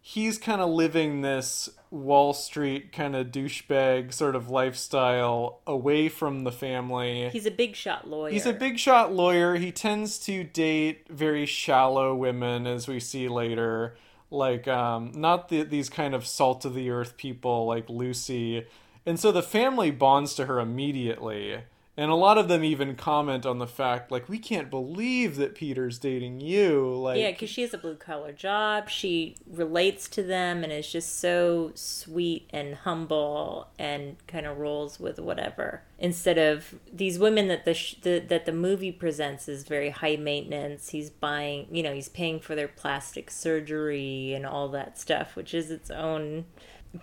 he's 0.00 0.38
kind 0.38 0.60
of 0.60 0.70
living 0.70 1.20
this 1.20 1.68
Wall 1.90 2.32
Street 2.32 2.92
kind 2.92 3.16
of 3.16 3.28
douchebag 3.28 4.12
sort 4.12 4.36
of 4.36 4.48
lifestyle 4.48 5.60
away 5.66 6.08
from 6.08 6.44
the 6.44 6.52
family. 6.52 7.28
He's 7.30 7.46
a 7.46 7.50
big 7.50 7.74
shot 7.74 8.08
lawyer. 8.08 8.32
He's 8.32 8.46
a 8.46 8.52
big 8.52 8.78
shot 8.78 9.12
lawyer. 9.12 9.56
He 9.56 9.72
tends 9.72 10.18
to 10.20 10.44
date 10.44 11.06
very 11.08 11.46
shallow 11.46 12.14
women, 12.14 12.66
as 12.66 12.86
we 12.86 13.00
see 13.00 13.28
later. 13.28 13.96
Like, 14.30 14.68
um, 14.68 15.10
not 15.16 15.48
the, 15.48 15.64
these 15.64 15.88
kind 15.88 16.14
of 16.14 16.24
salt 16.24 16.64
of 16.64 16.74
the 16.74 16.90
earth 16.90 17.16
people 17.16 17.66
like 17.66 17.88
Lucy. 17.88 18.66
And 19.04 19.18
so 19.18 19.32
the 19.32 19.42
family 19.42 19.90
bonds 19.90 20.34
to 20.34 20.46
her 20.46 20.60
immediately. 20.60 21.62
And 21.96 22.10
a 22.10 22.14
lot 22.14 22.38
of 22.38 22.48
them 22.48 22.64
even 22.64 22.94
comment 22.94 23.44
on 23.44 23.58
the 23.58 23.66
fact, 23.66 24.10
like, 24.10 24.28
we 24.28 24.38
can't 24.38 24.70
believe 24.70 25.36
that 25.36 25.54
Peter's 25.54 25.98
dating 25.98 26.40
you. 26.40 26.94
Like, 26.94 27.18
Yeah, 27.18 27.32
because 27.32 27.50
she 27.50 27.62
has 27.62 27.74
a 27.74 27.78
blue 27.78 27.96
collar 27.96 28.32
job. 28.32 28.88
She 28.88 29.36
relates 29.46 30.08
to 30.10 30.22
them 30.22 30.62
and 30.62 30.72
is 30.72 30.90
just 30.90 31.18
so 31.18 31.72
sweet 31.74 32.48
and 32.50 32.76
humble 32.76 33.68
and 33.78 34.16
kind 34.26 34.46
of 34.46 34.56
rolls 34.58 34.98
with 35.00 35.18
whatever. 35.18 35.82
Instead 35.98 36.38
of 36.38 36.76
these 36.90 37.18
women 37.18 37.48
that 37.48 37.64
the, 37.64 37.74
sh- 37.74 37.96
the 38.00 38.20
that 38.20 38.46
the 38.46 38.52
movie 38.52 38.92
presents 38.92 39.48
as 39.48 39.64
very 39.64 39.90
high 39.90 40.16
maintenance. 40.16 40.90
He's 40.90 41.10
buying, 41.10 41.66
you 41.70 41.82
know, 41.82 41.92
he's 41.92 42.08
paying 42.08 42.40
for 42.40 42.54
their 42.54 42.68
plastic 42.68 43.30
surgery 43.30 44.32
and 44.32 44.46
all 44.46 44.68
that 44.68 44.98
stuff, 44.98 45.36
which 45.36 45.52
is 45.52 45.70
its 45.70 45.90
own 45.90 46.46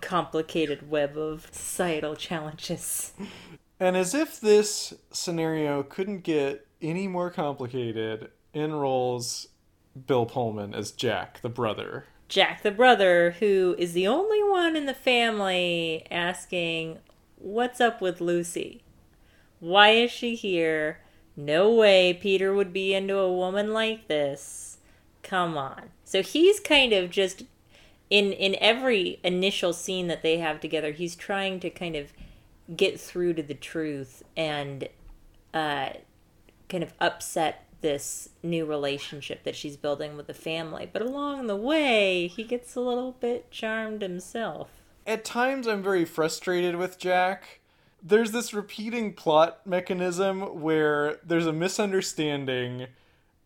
complicated 0.00 0.90
web 0.90 1.16
of 1.16 1.48
societal 1.52 2.16
challenges. 2.16 3.12
And 3.80 3.96
as 3.96 4.14
if 4.14 4.40
this 4.40 4.94
scenario 5.12 5.82
couldn't 5.82 6.22
get 6.22 6.66
any 6.80 7.08
more 7.08 7.30
complicated, 7.30 8.30
in 8.52 8.72
rolls 8.72 9.48
Bill 10.06 10.26
Pullman 10.26 10.74
as 10.74 10.90
Jack, 10.90 11.40
the 11.42 11.48
brother. 11.48 12.06
Jack 12.28 12.62
the 12.62 12.70
brother, 12.70 13.36
who 13.38 13.74
is 13.78 13.92
the 13.92 14.06
only 14.06 14.42
one 14.42 14.76
in 14.76 14.86
the 14.86 14.94
family 14.94 16.06
asking, 16.10 16.98
What's 17.36 17.80
up 17.80 18.00
with 18.00 18.20
Lucy? 18.20 18.82
Why 19.60 19.90
is 19.90 20.10
she 20.10 20.34
here? 20.34 21.00
No 21.36 21.72
way 21.72 22.12
Peter 22.12 22.52
would 22.52 22.72
be 22.72 22.94
into 22.94 23.16
a 23.16 23.32
woman 23.32 23.72
like 23.72 24.08
this. 24.08 24.78
Come 25.22 25.56
on. 25.56 25.90
So 26.04 26.22
he's 26.22 26.58
kind 26.58 26.92
of 26.92 27.10
just 27.10 27.44
in 28.10 28.32
in 28.32 28.56
every 28.60 29.20
initial 29.22 29.72
scene 29.72 30.08
that 30.08 30.22
they 30.22 30.38
have 30.38 30.60
together, 30.60 30.92
he's 30.92 31.14
trying 31.14 31.60
to 31.60 31.70
kind 31.70 31.94
of 31.94 32.12
get 32.74 33.00
through 33.00 33.34
to 33.34 33.42
the 33.42 33.54
truth 33.54 34.22
and 34.36 34.88
uh, 35.54 35.90
kind 36.68 36.82
of 36.82 36.92
upset 37.00 37.64
this 37.80 38.30
new 38.42 38.66
relationship 38.66 39.44
that 39.44 39.54
she's 39.54 39.76
building 39.76 40.16
with 40.16 40.26
the 40.26 40.34
family. 40.34 40.88
But 40.90 41.02
along 41.02 41.46
the 41.46 41.56
way, 41.56 42.26
he 42.26 42.44
gets 42.44 42.74
a 42.74 42.80
little 42.80 43.12
bit 43.12 43.50
charmed 43.50 44.02
himself. 44.02 44.68
At 45.06 45.24
times, 45.24 45.66
I'm 45.66 45.82
very 45.82 46.04
frustrated 46.04 46.76
with 46.76 46.98
Jack. 46.98 47.60
There's 48.02 48.32
this 48.32 48.52
repeating 48.52 49.14
plot 49.14 49.66
mechanism 49.66 50.60
where 50.60 51.18
there's 51.24 51.46
a 51.46 51.52
misunderstanding, 51.52 52.88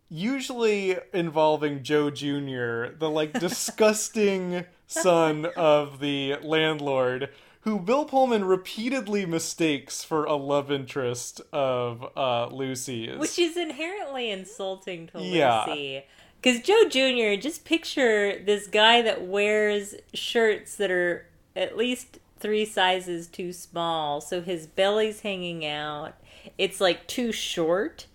usually 0.09 0.97
involving 1.13 1.83
Joe 1.83 2.09
Jr., 2.09 2.95
the 2.97 3.09
like 3.09 3.33
disgusting 3.39 4.65
son 4.87 5.45
of 5.55 5.99
the 5.99 6.35
landlord, 6.43 7.29
who 7.63 7.79
Bill 7.79 8.05
Pullman 8.05 8.45
repeatedly 8.45 9.25
mistakes 9.25 10.03
for 10.03 10.25
a 10.25 10.35
love 10.35 10.71
interest 10.71 11.41
of 11.51 12.05
uh, 12.17 12.47
Lucy's. 12.47 13.17
Which 13.17 13.39
is 13.39 13.55
inherently 13.57 14.29
insulting 14.31 15.07
to 15.07 15.21
Yeah. 15.21 15.65
Lucy. 15.67 16.03
Because 16.41 16.61
Joe 16.61 16.89
Jr., 16.89 17.41
just 17.41 17.63
picture 17.63 18.37
this 18.37 18.67
guy 18.67 19.01
that 19.01 19.25
wears 19.25 19.95
shirts 20.13 20.75
that 20.75 20.91
are 20.91 21.25
at 21.55 21.77
least 21.77 22.19
three 22.37 22.65
sizes 22.65 23.27
too 23.27 23.53
small, 23.53 24.19
so 24.19 24.41
his 24.41 24.67
belly's 24.67 25.21
hanging 25.21 25.65
out. 25.65 26.15
It's 26.57 26.81
like 26.81 27.07
too 27.07 27.31
short. 27.31 28.07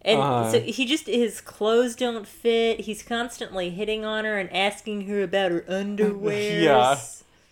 And 0.00 0.18
Uh-huh. 0.20 0.50
so 0.52 0.60
he 0.60 0.86
just, 0.86 1.06
his 1.06 1.42
clothes 1.42 1.94
don't 1.94 2.26
fit. 2.26 2.80
He's 2.80 3.02
constantly 3.02 3.68
hitting 3.68 4.02
on 4.04 4.24
her 4.24 4.38
and 4.38 4.50
asking 4.54 5.06
her 5.08 5.22
about 5.22 5.50
her 5.52 5.64
underwear. 5.68 6.60
Yeah. 6.62 6.96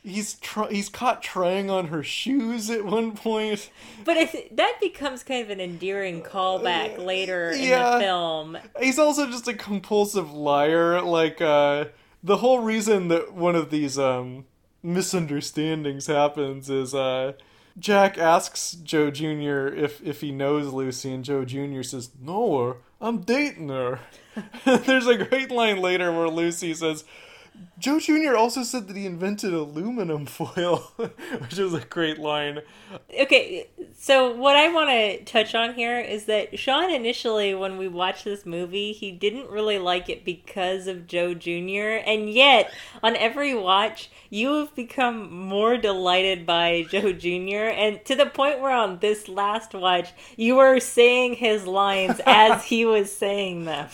He's 0.05 0.35
tr- 0.35 0.69
he's 0.69 0.89
caught 0.89 1.23
trying 1.23 1.71
on 1.71 1.87
her 1.87 2.03
shoes 2.03 2.69
at 2.71 2.85
one 2.85 3.13
point. 3.13 3.71
But 4.05 4.17
I 4.17 4.25
th- 4.25 4.49
that 4.51 4.79
becomes 4.81 5.23
kind 5.23 5.45
of 5.45 5.51
an 5.51 5.61
endearing 5.61 6.23
callback 6.23 6.99
later 6.99 7.51
in 7.51 7.63
yeah. 7.63 7.93
the 7.93 8.01
film. 8.01 8.59
He's 8.81 8.99
also 8.99 9.31
just 9.31 9.47
a 9.47 9.55
compulsive 9.55 10.33
liar. 10.33 11.01
Like 11.03 11.41
uh, 11.41 11.87
the 12.21 12.39
whole 12.39 12.59
reason 12.59 13.09
that 13.09 13.33
one 13.33 13.55
of 13.55 13.71
these 13.71 13.97
um, 13.97 14.47
misunderstandings 14.83 16.09
happens 16.09 16.69
is 16.69 16.97
uh, 16.97 17.35
Jack 17.79 18.19
asks 18.19 18.73
Joe 18.73 19.11
Jr. 19.13 19.69
if 19.69 20.03
if 20.03 20.21
he 20.21 20.33
knows 20.33 20.73
Lucy, 20.73 21.13
and 21.13 21.25
Joe 21.25 21.45
Jr. 21.45 21.83
says, 21.83 22.11
"No, 22.21 22.79
I'm 23.01 23.21
dating 23.21 23.69
her." 23.69 24.01
There's 24.65 25.07
a 25.07 25.25
great 25.25 25.53
line 25.53 25.81
later 25.81 26.11
where 26.11 26.29
Lucy 26.29 26.75
says. 26.75 27.05
Joe 27.79 27.99
Jr. 27.99 28.37
also 28.37 28.63
said 28.63 28.87
that 28.87 28.97
he 28.97 29.07
invented 29.07 29.53
aluminum 29.53 30.25
foil, 30.27 30.93
which 30.97 31.59
is 31.59 31.75
a 31.75 31.81
great 31.81 32.19
line. 32.19 32.61
Okay, 33.21 33.69
so 33.99 34.35
what 34.35 34.55
I 34.55 34.73
want 34.73 34.91
to 34.91 35.25
touch 35.25 35.55
on 35.55 35.75
here 35.75 35.99
is 35.99 36.27
that 36.27 36.59
Sean 36.59 36.91
initially, 36.91 37.55
when 37.55 37.79
we 37.79 37.89
watched 37.89 38.25
this 38.25 38.47
movie, 38.47 38.93
he 38.93 39.11
didn't 39.11 39.51
really 39.51 39.79
like 39.79 40.09
it 40.09 40.25
because 40.25 40.87
of 40.87 41.07
Joe 41.07 41.35
Jr., 41.35 42.01
and 42.07 42.31
yet 42.31 42.73
on 43.03 43.17
every 43.17 43.55
watch, 43.55 44.11
you 44.31 44.55
have 44.61 44.75
become 44.77 45.33
more 45.33 45.77
delighted 45.77 46.47
by 46.47 46.87
Joe 46.89 47.13
Jr., 47.13 47.69
and 47.75 48.05
to 48.05 48.15
the 48.15 48.27
point 48.27 48.61
where 48.61 48.71
on 48.71 49.01
this 49.01 49.29
last 49.29 49.75
watch, 49.75 50.13
you 50.37 50.55
were 50.55 50.79
saying 50.79 51.35
his 51.35 51.67
lines 51.67 52.21
as 52.27 52.65
he 52.67 52.85
was 52.85 53.15
saying 53.15 53.65
them. 53.65 53.89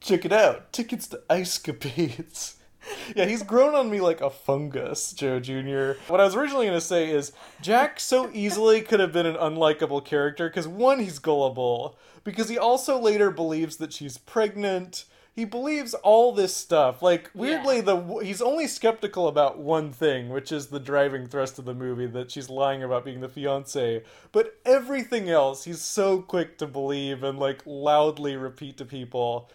Check 0.00 0.26
it 0.26 0.32
out. 0.32 0.72
Tickets 0.74 1.06
to 1.08 1.22
Ice 1.30 1.58
Capades. 1.58 2.56
Yeah, 3.16 3.26
he's 3.26 3.42
grown 3.42 3.74
on 3.74 3.90
me 3.90 4.00
like 4.00 4.20
a 4.20 4.30
fungus, 4.30 5.12
Joe 5.12 5.38
Jr. 5.38 5.92
What 6.08 6.20
I 6.20 6.24
was 6.24 6.34
originally 6.34 6.66
going 6.66 6.78
to 6.78 6.84
say 6.84 7.10
is 7.10 7.32
Jack 7.60 8.00
so 8.00 8.30
easily 8.32 8.80
could 8.80 8.98
have 9.00 9.12
been 9.12 9.26
an 9.26 9.36
unlikable 9.36 10.04
character 10.04 10.48
because, 10.48 10.66
one, 10.66 10.98
he's 11.00 11.18
gullible, 11.18 11.96
because 12.24 12.48
he 12.48 12.56
also 12.58 12.98
later 12.98 13.30
believes 13.30 13.76
that 13.76 13.92
she's 13.92 14.16
pregnant. 14.18 15.04
He 15.36 15.44
believes 15.44 15.94
all 15.94 16.32
this 16.32 16.56
stuff. 16.56 17.02
Like 17.02 17.30
weirdly, 17.34 17.76
Yeah. 17.76 17.82
the 17.82 18.18
he's 18.22 18.40
only 18.40 18.66
skeptical 18.68 19.26
about 19.28 19.58
one 19.58 19.90
thing, 19.92 20.28
which 20.28 20.52
is 20.52 20.68
the 20.68 20.78
driving 20.80 21.26
thrust 21.26 21.58
of 21.58 21.64
the 21.64 21.74
movie 21.74 22.06
that 22.06 22.30
she's 22.30 22.48
lying 22.48 22.82
about 22.84 23.04
being 23.04 23.20
the 23.20 23.28
fiance. 23.28 24.02
But 24.30 24.54
everything 24.64 25.28
else, 25.28 25.64
he's 25.64 25.80
so 25.80 26.22
quick 26.22 26.56
to 26.58 26.66
believe 26.68 27.24
and 27.24 27.38
like 27.38 27.62
loudly 27.66 28.36
repeat 28.36 28.76
to 28.78 28.84
people. 28.84 29.50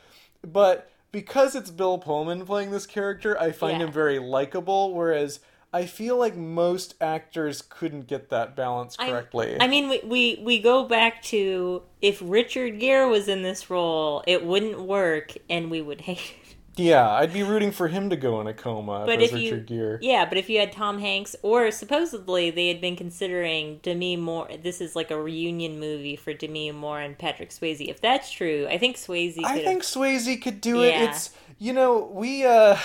But 0.45 0.91
because 1.11 1.55
it's 1.55 1.71
Bill 1.71 1.97
Pullman 1.97 2.45
playing 2.45 2.71
this 2.71 2.85
character, 2.85 3.39
I 3.39 3.51
find 3.51 3.79
Yeah. 3.79 3.87
him 3.87 3.91
very 3.93 4.19
likable. 4.19 4.93
Whereas 4.93 5.39
I 5.71 5.85
feel 5.85 6.17
like 6.17 6.35
most 6.35 6.95
actors 6.99 7.61
couldn't 7.61 8.07
get 8.07 8.29
that 8.29 8.55
balance 8.55 8.95
I- 8.97 9.09
correctly. 9.09 9.57
I 9.59 9.67
mean, 9.67 9.87
we, 9.89 10.01
we, 10.03 10.41
we 10.43 10.59
go 10.59 10.85
back 10.85 11.21
to 11.25 11.83
if 12.01 12.19
Richard 12.23 12.79
Gere 12.79 13.07
was 13.07 13.27
in 13.27 13.43
this 13.43 13.69
role, 13.69 14.23
it 14.25 14.43
wouldn't 14.43 14.79
work 14.81 15.33
and 15.49 15.69
we 15.69 15.81
would 15.81 16.01
hate 16.01 16.17
it. 16.17 16.38
Yeah, 16.79 17.09
I'd 17.09 17.33
be 17.33 17.43
rooting 17.43 17.71
for 17.71 17.87
him 17.87 18.09
to 18.09 18.15
go 18.15 18.39
in 18.41 18.47
a 18.47 18.53
coma 18.53 19.03
But 19.05 19.21
if 19.21 19.33
if 19.33 19.39
you, 19.39 19.57
Gere. 19.57 19.99
yeah, 20.01 20.25
but 20.25 20.37
if 20.37 20.49
you 20.49 20.59
had 20.59 20.71
Tom 20.71 20.99
Hanks, 20.99 21.35
or 21.43 21.69
supposedly 21.71 22.51
they 22.51 22.67
had 22.69 22.81
been 22.81 22.95
considering 22.95 23.79
Demi 23.83 24.15
Moore, 24.15 24.47
this 24.61 24.81
is 24.81 24.95
like 24.95 25.11
a 25.11 25.21
reunion 25.21 25.79
movie 25.79 26.15
for 26.15 26.33
Demi 26.33 26.71
Moore 26.71 27.01
and 27.01 27.17
Patrick 27.17 27.49
Swayze. 27.49 27.87
If 27.87 28.01
that's 28.01 28.31
true, 28.31 28.67
I 28.69 28.77
think 28.77 28.95
Swayze. 28.97 29.35
Could 29.35 29.45
I 29.45 29.59
think 29.59 29.83
Swayze 29.83 30.41
could 30.41 30.61
do 30.61 30.81
it. 30.83 30.89
Yeah. 30.89 31.09
It's 31.09 31.31
you 31.57 31.73
know 31.73 32.09
we 32.13 32.45
uh 32.45 32.77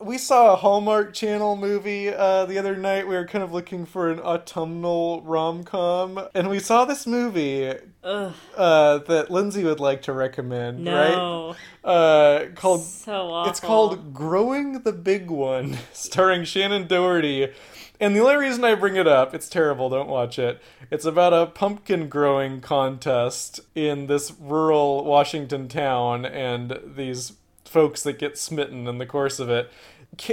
we 0.00 0.18
saw 0.18 0.52
a 0.52 0.56
Hallmark 0.56 1.12
Channel 1.12 1.56
movie 1.56 2.08
uh, 2.08 2.46
the 2.46 2.58
other 2.58 2.76
night. 2.76 3.06
We 3.06 3.14
were 3.14 3.26
kind 3.26 3.44
of 3.44 3.52
looking 3.52 3.86
for 3.86 4.10
an 4.10 4.20
autumnal 4.20 5.22
rom 5.22 5.64
com, 5.64 6.20
and 6.34 6.48
we 6.48 6.58
saw 6.58 6.84
this 6.84 7.06
movie 7.06 7.74
uh, 8.02 8.98
that 8.98 9.26
Lindsay 9.30 9.64
would 9.64 9.80
like 9.80 10.02
to 10.02 10.12
recommend. 10.12 10.84
no, 10.84 11.54
Right? 11.84 11.90
Uh, 11.90 12.46
called 12.54 12.82
so 12.82 13.30
awful. 13.30 13.50
it's 13.50 13.60
called 13.60 14.14
Growing 14.14 14.82
the 14.82 14.92
Big 14.92 15.30
One, 15.30 15.78
starring 15.92 16.42
Shannen 16.42 16.86
Doherty. 16.88 17.52
And 18.00 18.14
the 18.14 18.20
only 18.20 18.36
reason 18.36 18.62
I 18.62 18.76
bring 18.76 18.94
it 18.94 19.08
up, 19.08 19.34
it's 19.34 19.48
terrible, 19.48 19.90
don't 19.90 20.08
watch 20.08 20.38
it. 20.38 20.62
It's 20.88 21.04
about 21.04 21.32
a 21.32 21.46
pumpkin 21.46 22.08
growing 22.08 22.60
contest 22.60 23.58
in 23.74 24.06
this 24.06 24.32
rural 24.38 25.04
Washington 25.04 25.66
town 25.66 26.24
and 26.24 26.78
these 26.86 27.32
folks 27.68 28.02
that 28.02 28.18
get 28.18 28.36
smitten 28.38 28.86
in 28.86 28.98
the 28.98 29.06
course 29.06 29.38
of 29.38 29.48
it. 29.50 29.70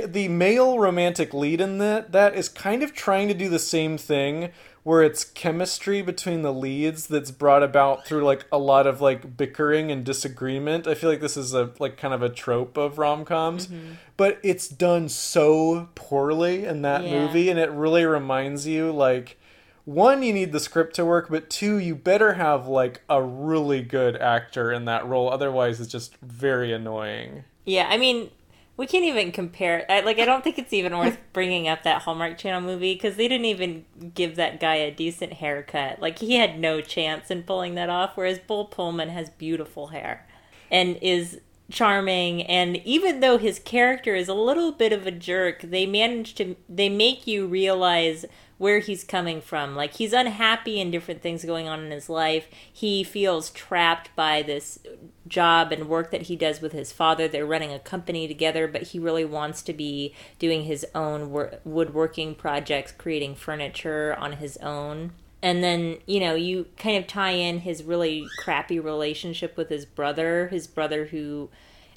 The 0.07 0.29
male 0.29 0.79
romantic 0.79 1.33
lead 1.33 1.59
in 1.61 1.77
that 1.79 2.11
that 2.13 2.33
is 2.35 2.47
kind 2.49 2.81
of 2.81 2.93
trying 2.93 3.27
to 3.27 3.33
do 3.33 3.49
the 3.49 3.59
same 3.59 3.97
thing 3.97 4.51
where 4.83 5.01
it's 5.01 5.23
chemistry 5.23 6.01
between 6.01 6.43
the 6.43 6.53
leads 6.53 7.07
that's 7.07 7.31
brought 7.31 7.63
about 7.63 8.05
through 8.05 8.23
like 8.23 8.45
a 8.51 8.57
lot 8.57 8.85
of 8.87 9.01
like 9.01 9.35
bickering 9.35 9.91
and 9.91 10.05
disagreement. 10.05 10.87
I 10.87 10.93
feel 10.93 11.09
like 11.09 11.21
this 11.21 11.35
is 11.35 11.53
a 11.53 11.71
like 11.79 11.97
kind 11.97 12.13
of 12.13 12.21
a 12.21 12.29
trope 12.29 12.77
of 12.77 12.97
rom-coms, 12.97 13.67
Mm-hmm. 13.67 13.93
but 14.15 14.39
it's 14.43 14.67
done 14.67 15.09
so 15.09 15.89
poorly 15.95 16.65
in 16.65 16.83
that 16.83 17.03
Yeah. 17.03 17.19
movie 17.25 17.49
and 17.49 17.59
it 17.59 17.71
really 17.71 18.05
reminds 18.05 18.65
you 18.67 18.91
like 18.91 19.37
one 19.85 20.23
you 20.23 20.33
need 20.33 20.51
the 20.51 20.59
script 20.59 20.95
to 20.95 21.05
work, 21.05 21.29
but 21.29 21.49
two 21.49 21.77
you 21.77 21.95
better 21.95 22.33
have 22.33 22.67
like 22.67 23.01
a 23.09 23.21
really 23.21 23.81
good 23.81 24.17
actor 24.17 24.71
in 24.71 24.85
that 24.85 25.05
role 25.07 25.31
otherwise 25.31 25.79
it's 25.79 25.91
just 25.91 26.17
very 26.17 26.73
annoying. 26.73 27.43
Yeah, 27.65 27.87
I 27.89 27.97
mean, 27.97 28.29
we 28.77 28.87
can't 28.87 29.05
even 29.05 29.31
compare. 29.31 29.85
I, 29.89 30.01
like, 30.01 30.19
I 30.19 30.25
don't 30.25 30.43
think 30.43 30.57
it's 30.57 30.73
even 30.73 30.97
worth 30.97 31.17
bringing 31.33 31.67
up 31.67 31.83
that 31.83 32.01
Hallmark 32.01 32.37
Channel 32.37 32.61
movie 32.61 32.93
because 32.93 33.15
they 33.15 33.27
didn't 33.27 33.45
even 33.45 33.85
give 34.13 34.35
that 34.35 34.59
guy 34.59 34.75
a 34.75 34.91
decent 34.91 35.33
haircut. 35.33 36.01
Like, 36.01 36.19
he 36.19 36.35
had 36.35 36.59
no 36.59 36.81
chance 36.81 37.31
in 37.31 37.43
pulling 37.43 37.75
that 37.75 37.89
off. 37.89 38.11
Whereas 38.15 38.39
Bill 38.39 38.65
Pullman 38.65 39.09
has 39.09 39.29
beautiful 39.29 39.87
hair 39.87 40.27
and 40.69 40.97
is 41.01 41.39
charming. 41.71 42.43
And 42.43 42.77
even 42.77 43.21
though 43.21 43.37
his 43.37 43.59
character 43.59 44.13
is 44.13 44.27
a 44.27 44.33
little 44.33 44.71
bit 44.71 44.91
of 44.91 45.07
a 45.07 45.11
jerk, 45.11 45.61
they 45.61 45.85
manage 45.85 46.35
to 46.35 46.55
they 46.67 46.89
make 46.89 47.25
you 47.25 47.47
realize 47.47 48.25
where 48.57 48.79
he's 48.79 49.03
coming 49.03 49.41
from. 49.41 49.75
Like 49.75 49.95
he's 49.95 50.13
unhappy 50.13 50.79
and 50.79 50.91
different 50.91 51.21
things 51.21 51.43
going 51.43 51.67
on 51.67 51.83
in 51.83 51.91
his 51.91 52.09
life. 52.09 52.47
He 52.71 53.03
feels 53.03 53.49
trapped 53.49 54.15
by 54.15 54.41
this 54.41 54.79
job 55.27 55.71
and 55.71 55.89
work 55.89 56.11
that 56.11 56.23
he 56.23 56.35
does 56.35 56.61
with 56.61 56.71
his 56.71 56.91
father. 56.91 57.27
They're 57.27 57.45
running 57.45 57.73
a 57.73 57.79
company 57.79 58.27
together, 58.27 58.67
but 58.67 58.83
he 58.83 58.99
really 58.99 59.25
wants 59.25 59.61
to 59.63 59.73
be 59.73 60.13
doing 60.39 60.63
his 60.63 60.85
own 60.95 61.31
wor- 61.31 61.59
woodworking 61.63 62.35
projects, 62.35 62.91
creating 62.91 63.35
furniture 63.35 64.15
on 64.17 64.33
his 64.33 64.57
own. 64.57 65.11
And 65.41 65.63
then, 65.63 65.97
you 66.07 66.19
know, 66.19 66.33
you 66.33 66.67
kind 66.77 66.97
of 66.97 67.05
tie 67.05 67.31
in 67.31 67.59
his 67.59 67.83
really 67.83 68.25
crappy 68.39 68.79
relationship 68.79 69.57
with 69.57 69.69
his 69.69 69.85
brother, 69.85 70.47
his 70.47 70.65
brother 70.65 71.05
who 71.05 71.49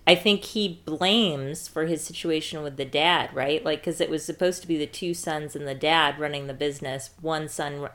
I 0.09 0.15
think 0.15 0.43
he 0.43 0.81
blames 0.87 1.69
for 1.69 1.85
his 1.85 2.03
situation 2.03 2.63
with 2.63 2.79
the 2.79 2.87
dad, 2.87 3.29
right? 3.35 3.63
Like, 3.63 3.81
because 3.81 4.01
it 4.01 4.09
was 4.09 4.25
supposed 4.25 4.63
to 4.63 4.69
be 4.69 4.79
the 4.79 4.87
two 4.87 5.13
sons 5.13 5.55
and 5.55 5.69
the 5.69 5.75
dad 5.75 6.19
running 6.19 6.47
the 6.47 6.55
business. 6.55 7.11
One 7.21 7.47
son 7.47 7.91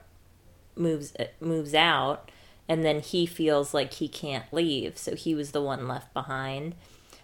moves 0.76 1.16
uh, 1.20 1.26
moves 1.40 1.74
out, 1.74 2.30
and 2.70 2.86
then 2.86 3.00
he 3.00 3.26
feels 3.26 3.74
like 3.74 3.94
he 3.94 4.08
can't 4.08 4.46
leave, 4.54 4.96
so 4.96 5.16
he 5.16 5.34
was 5.34 5.54
the 5.54 5.62
one 5.64 5.88
left 5.88 6.14
behind. 6.14 6.76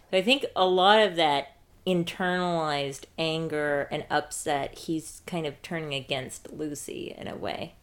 So 0.10 0.18
I 0.18 0.24
think 0.24 0.48
a 0.56 0.66
lot 0.66 1.00
of 1.00 1.16
that 1.18 1.58
internalized 1.86 3.04
anger 3.16 3.88
and 3.92 4.08
upset, 4.10 4.76
he's 4.76 5.22
kind 5.28 5.46
of 5.46 5.62
turning 5.62 5.94
against 5.94 6.52
Lucy 6.52 7.14
in 7.16 7.28
a 7.28 7.36
way. 7.36 7.76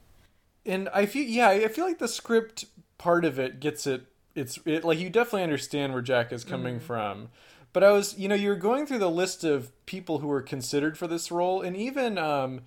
And 0.64 0.88
I 0.88 1.06
feel 1.06 1.22
yeah, 1.22 1.50
I 1.50 1.68
feel 1.68 1.84
like 1.84 2.00
the 2.00 2.08
script 2.08 2.64
part 2.98 3.24
of 3.24 3.38
it 3.38 3.60
gets 3.60 3.86
it 3.86 4.06
it's 4.36 4.58
it 4.64 4.84
like 4.84 4.98
you 4.98 5.10
definitely 5.10 5.42
understand 5.42 5.92
where 5.92 6.02
Jack 6.02 6.32
is 6.32 6.44
coming 6.44 6.78
from. 6.80 7.28
But 7.72 7.84
I 7.84 7.90
was, 7.92 8.16
you 8.18 8.28
know, 8.28 8.34
you 8.34 8.48
were 8.48 8.56
going 8.56 8.86
through 8.86 9.00
the 9.00 9.10
list 9.10 9.44
of 9.44 9.70
people 9.86 10.20
who 10.20 10.28
were 10.28 10.40
considered 10.42 10.96
for 10.96 11.06
this 11.06 11.30
role 11.30 11.60
and 11.62 11.76
even 11.76 12.16
um 12.18 12.62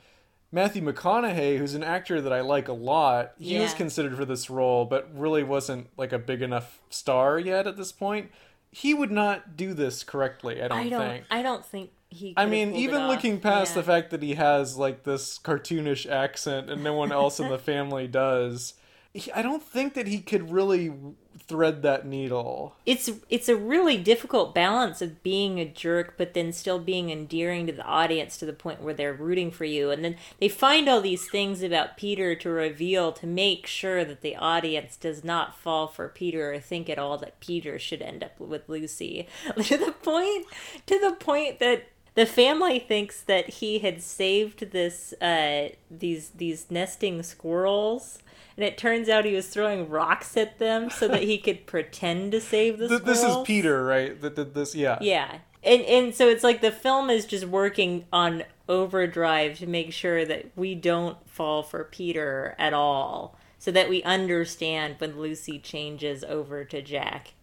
Matthew 0.51 0.81
McConaughey, 0.81 1.57
who's 1.59 1.75
an 1.75 1.83
actor 1.83 2.21
that 2.21 2.33
I 2.33 2.41
like 2.41 2.67
a 2.67 2.73
lot, 2.73 3.33
he 3.37 3.59
was 3.59 3.73
considered 3.75 4.15
for 4.15 4.25
this 4.25 4.49
role, 4.49 4.83
but 4.85 5.07
really 5.15 5.43
wasn't 5.43 5.87
like 5.95 6.11
a 6.11 6.17
big 6.17 6.41
enough 6.41 6.79
star 6.89 7.37
yet 7.37 7.67
at 7.67 7.77
this 7.77 7.91
point. 7.91 8.31
He 8.71 8.93
would 8.95 9.11
not 9.11 9.55
do 9.55 9.73
this 9.75 10.03
correctly, 10.03 10.61
I 10.61 10.67
don't, 10.67 10.77
I 10.77 10.89
don't. 10.89 11.07
think. 11.07 11.25
I 11.29 11.41
don't 11.43 11.65
think 11.65 11.91
he. 12.09 12.33
I 12.35 12.45
mean, 12.47 12.75
even 12.75 13.07
looking 13.07 13.39
past 13.39 13.71
Yeah. 13.75 13.81
the 13.81 13.85
fact 13.85 14.09
that 14.09 14.23
he 14.23 14.35
has 14.35 14.75
like 14.77 15.03
this 15.03 15.37
cartoonish 15.39 16.09
accent 16.09 16.69
and 16.69 16.83
no 16.83 16.93
one 16.93 17.11
else 17.11 17.39
in 17.39 17.49
the 17.49 17.57
family 17.71 18.07
does, 18.07 18.73
he, 19.13 19.31
I 19.31 19.41
don't 19.43 19.63
think 19.63 19.93
that 19.93 20.07
he 20.07 20.19
could 20.19 20.51
really 20.51 20.91
thread 21.47 21.81
that 21.81 22.05
needle. 22.05 22.75
it's 22.85 23.09
it's 23.29 23.49
a 23.49 23.55
really 23.55 23.97
difficult 23.97 24.53
balance 24.53 25.01
of 25.01 25.21
being 25.23 25.59
a 25.59 25.65
jerk 25.65 26.15
but 26.17 26.33
then 26.33 26.51
still 26.51 26.79
being 26.79 27.09
endearing 27.09 27.65
to 27.67 27.73
the 27.73 27.83
audience 27.83 28.37
to 28.37 28.45
the 28.45 28.53
point 28.53 28.81
where 28.81 28.93
they're 28.93 29.13
rooting 29.13 29.51
for 29.51 29.65
you 29.65 29.89
and 29.89 30.03
then 30.03 30.15
they 30.39 30.49
find 30.49 30.87
all 30.87 31.01
these 31.01 31.29
things 31.29 31.61
about 31.61 31.97
Peter 31.97 32.35
to 32.35 32.49
reveal 32.49 33.11
to 33.11 33.27
make 33.27 33.65
sure 33.65 34.05
that 34.05 34.21
the 34.21 34.35
audience 34.35 34.95
does 34.97 35.23
not 35.23 35.57
fall 35.57 35.87
for 35.87 36.07
Peter 36.07 36.53
or 36.53 36.59
think 36.59 36.89
at 36.89 36.99
all 36.99 37.17
that 37.17 37.39
Peter 37.39 37.79
should 37.79 38.01
end 38.01 38.23
up 38.23 38.39
with 38.39 38.67
Lucy 38.67 39.27
to 39.63 39.77
the 39.77 39.91
point 39.91 40.45
to 40.85 40.99
the 40.99 41.11
point 41.13 41.59
that 41.59 41.87
the 42.19 42.25
family 42.25 42.79
thinks 42.79 43.21
that 43.21 43.47
he 43.49 43.79
had 43.79 44.01
saved 44.01 44.71
this 44.71 45.13
uh 45.21 45.69
these 45.89 46.31
these 46.31 46.69
nesting 46.69 47.23
squirrels 47.23 48.19
and 48.57 48.65
it 48.65 48.77
turns 48.77 49.07
out 49.07 49.23
he 49.23 49.33
was 49.33 49.47
throwing 49.47 49.87
rocks 49.87 50.35
at 50.35 50.59
them 50.59 50.89
so 50.89 51.07
that 51.07 51.23
he 51.23 51.37
could 51.37 51.65
pretend 51.65 52.33
to 52.33 52.41
save 52.41 52.77
the 52.77 52.89
Th- 52.89 53.03
this 53.03 53.23
is. 53.23 53.37
Peter, 53.45 53.85
right? 53.85 54.19
That 54.19 54.35
did 54.35 54.53
this, 54.53 54.75
yeah. 54.75 54.97
Yeah. 54.99 55.37
And 55.63 55.81
and 55.83 56.13
so 56.13 56.27
it's 56.27 56.43
like 56.43 56.59
the 56.59 56.69
film 56.69 57.09
is 57.09 57.25
just 57.25 57.45
working 57.45 58.03
on 58.11 58.43
overdrive 58.67 59.57
to 59.59 59.65
make 59.65 59.93
sure 59.93 60.25
that 60.25 60.51
we 60.57 60.75
don't 60.75 61.17
fall 61.29 61.63
for 61.63 61.85
Peter 61.85 62.53
at 62.59 62.73
all. 62.73 63.37
So 63.59 63.71
that 63.71 63.87
we 63.87 64.03
understand 64.03 64.95
when 64.97 65.17
Lucy 65.17 65.57
changes 65.57 66.25
over 66.25 66.65
to 66.65 66.81
Jack. 66.81 67.35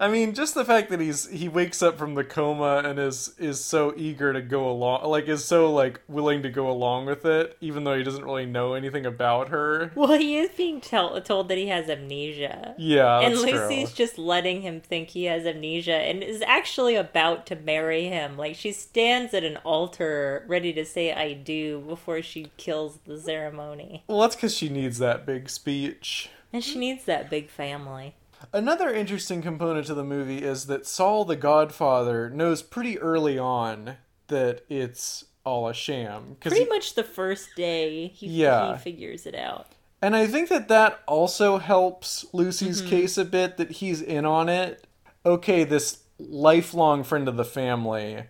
I 0.00 0.08
mean, 0.08 0.32
just 0.32 0.54
the 0.54 0.64
fact 0.64 0.90
that 0.90 1.00
he's 1.00 1.28
he 1.28 1.48
wakes 1.48 1.82
up 1.82 1.98
from 1.98 2.14
the 2.14 2.22
coma 2.22 2.82
and 2.84 2.98
is 2.98 3.34
is 3.38 3.64
so 3.64 3.92
eager 3.96 4.32
to 4.32 4.40
go 4.40 4.68
along, 4.70 5.04
like 5.10 5.26
is 5.28 5.44
so 5.44 5.72
like 5.72 6.00
willing 6.06 6.42
to 6.42 6.50
go 6.50 6.70
along 6.70 7.06
with 7.06 7.24
it, 7.24 7.56
even 7.60 7.82
though 7.82 7.96
he 7.96 8.04
doesn't 8.04 8.24
really 8.24 8.46
know 8.46 8.74
anything 8.74 9.04
about 9.04 9.48
her. 9.48 9.90
Well, 9.96 10.16
he 10.16 10.36
is 10.36 10.50
being 10.56 10.80
tell- 10.80 11.20
told 11.22 11.48
that 11.48 11.58
he 11.58 11.66
has 11.68 11.88
amnesia. 11.88 12.76
Yeah, 12.78 13.20
and 13.20 13.34
Lucy's 13.34 13.88
true. 13.88 14.06
just 14.06 14.18
letting 14.18 14.62
him 14.62 14.80
think 14.80 15.08
he 15.08 15.24
has 15.24 15.44
amnesia 15.46 15.96
and 15.96 16.22
is 16.22 16.42
actually 16.42 16.94
about 16.94 17.46
to 17.46 17.56
marry 17.56 18.06
him. 18.06 18.36
Like 18.36 18.54
she 18.54 18.70
stands 18.70 19.34
at 19.34 19.42
an 19.42 19.56
altar 19.58 20.44
ready 20.46 20.72
to 20.74 20.84
say 20.84 21.12
I 21.12 21.32
do 21.32 21.80
before 21.80 22.22
she 22.22 22.52
kills 22.56 22.98
the 23.04 23.20
ceremony. 23.20 24.04
Well, 24.06 24.20
that's 24.20 24.36
because 24.36 24.54
she 24.54 24.68
needs 24.68 24.98
that 24.98 25.26
big 25.26 25.50
speech. 25.50 26.30
And 26.52 26.62
she 26.62 26.78
needs 26.78 27.04
that 27.04 27.28
big 27.28 27.50
family. 27.50 28.14
Another 28.52 28.92
interesting 28.92 29.42
component 29.42 29.86
to 29.86 29.94
the 29.94 30.04
movie 30.04 30.38
is 30.42 30.66
that 30.66 30.86
Saul 30.86 31.24
the 31.24 31.36
Godfather 31.36 32.30
knows 32.30 32.62
pretty 32.62 32.98
early 32.98 33.38
on 33.38 33.96
that 34.28 34.62
it's 34.68 35.24
all 35.44 35.68
a 35.68 35.74
sham. 35.74 36.36
Pretty 36.40 36.64
he- 36.64 36.68
much 36.68 36.94
the 36.94 37.04
first 37.04 37.48
day 37.56 38.08
he, 38.08 38.26
Yeah. 38.28 38.76
he 38.76 38.82
figures 38.82 39.26
it 39.26 39.34
out. 39.34 39.66
and 40.00 40.14
I 40.14 40.26
think 40.28 40.48
that 40.50 40.68
that 40.68 41.00
also 41.08 41.58
helps 41.58 42.24
Lucy's 42.32 42.80
Mm-hmm. 42.80 42.90
case 42.90 43.18
a 43.18 43.24
bit 43.24 43.56
that 43.56 43.70
he's 43.72 44.00
in 44.00 44.24
on 44.24 44.48
it. 44.48 44.86
Okay, 45.26 45.64
this 45.64 46.04
lifelong 46.18 47.02
friend 47.02 47.26
of 47.28 47.36
the 47.36 47.44
family 47.44 48.24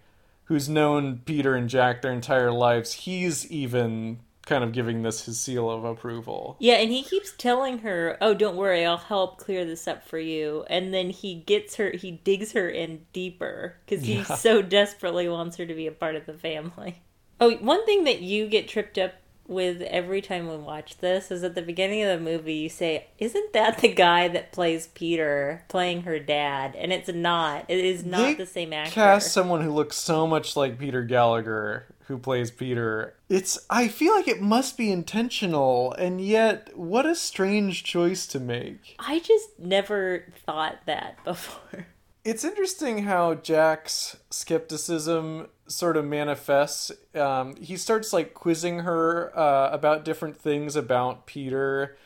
who's 0.44 0.68
known 0.68 1.18
Peter 1.26 1.54
and 1.54 1.68
Jack 1.68 2.00
their 2.00 2.12
entire 2.12 2.50
lives, 2.50 2.92
he's 2.94 3.50
even 3.50 4.20
kind 4.48 4.64
of 4.64 4.72
giving 4.72 5.02
this 5.02 5.26
his 5.26 5.38
seal 5.38 5.70
of 5.70 5.84
approval. 5.84 6.56
Yeah, 6.58 6.74
and 6.74 6.90
he 6.90 7.02
keeps 7.02 7.32
telling 7.36 7.78
her, 7.78 8.16
"Oh, 8.20 8.34
don't 8.34 8.56
worry, 8.56 8.84
I'll 8.84 8.96
help 8.96 9.38
clear 9.38 9.64
this 9.64 9.86
up 9.86 10.06
for 10.06 10.18
you." 10.18 10.64
And 10.68 10.92
then 10.92 11.10
he 11.10 11.34
gets 11.34 11.76
her, 11.76 11.90
he 11.90 12.10
digs 12.10 12.52
her 12.52 12.68
in 12.68 13.06
deeper 13.12 13.76
because 13.86 14.04
he 14.04 14.14
Yeah. 14.14 14.24
so 14.24 14.62
desperately 14.62 15.28
wants 15.28 15.56
her 15.58 15.66
to 15.66 15.74
be 15.74 15.86
a 15.86 15.92
part 15.92 16.16
of 16.16 16.26
the 16.26 16.34
family. 16.34 17.02
Oh, 17.40 17.52
one 17.56 17.84
thing 17.86 18.04
that 18.04 18.20
you 18.20 18.48
get 18.48 18.66
tripped 18.66 18.98
up 18.98 19.12
with 19.46 19.80
every 19.82 20.20
time 20.20 20.46
we 20.46 20.56
watch 20.56 20.98
this 20.98 21.30
is 21.30 21.42
at 21.42 21.54
the 21.54 21.62
beginning 21.62 22.02
of 22.02 22.18
the 22.18 22.22
movie 22.22 22.52
you 22.54 22.68
say, 22.68 23.06
"Isn't 23.18 23.52
that 23.54 23.78
the 23.78 23.88
guy 23.88 24.28
that 24.28 24.52
plays 24.52 24.88
Peter 24.88 25.64
playing 25.68 26.02
her 26.02 26.18
dad?" 26.18 26.74
And 26.76 26.92
it's 26.92 27.08
not. 27.08 27.64
It 27.68 27.78
is 27.82 28.04
not 28.04 28.18
They 28.22 28.34
the 28.34 28.44
same 28.46 28.72
actor. 28.72 28.92
Cast 28.92 29.32
someone 29.32 29.62
who 29.62 29.70
looks 29.72 29.96
so 29.96 30.26
much 30.26 30.54
like 30.56 30.78
Peter 30.78 31.02
Gallagher 31.02 31.86
who 32.08 32.18
plays 32.18 32.50
Peter. 32.50 33.14
It's 33.28 33.58
I 33.68 33.88
feel 33.88 34.14
like 34.14 34.26
it 34.26 34.40
must 34.40 34.76
be 34.76 34.90
intentional 34.90 35.92
and 35.92 36.20
yet 36.20 36.76
what 36.76 37.06
a 37.06 37.14
strange 37.14 37.84
choice 37.84 38.26
to 38.28 38.40
make. 38.40 38.96
I 38.98 39.20
just 39.20 39.58
never 39.58 40.24
thought 40.44 40.78
that 40.86 41.22
before. 41.24 41.86
It's 42.24 42.44
interesting 42.44 43.04
how 43.04 43.34
Jack's 43.34 44.16
skepticism 44.30 45.48
sort 45.66 45.96
of 45.96 46.04
manifests. 46.06 46.90
Um, 47.14 47.56
he 47.56 47.76
starts 47.76 48.12
like 48.12 48.34
quizzing 48.34 48.80
her 48.80 49.38
uh, 49.38 49.70
about 49.70 50.04
different 50.04 50.36
things 50.36 50.76
about 50.76 51.26
Peter, 51.26 51.96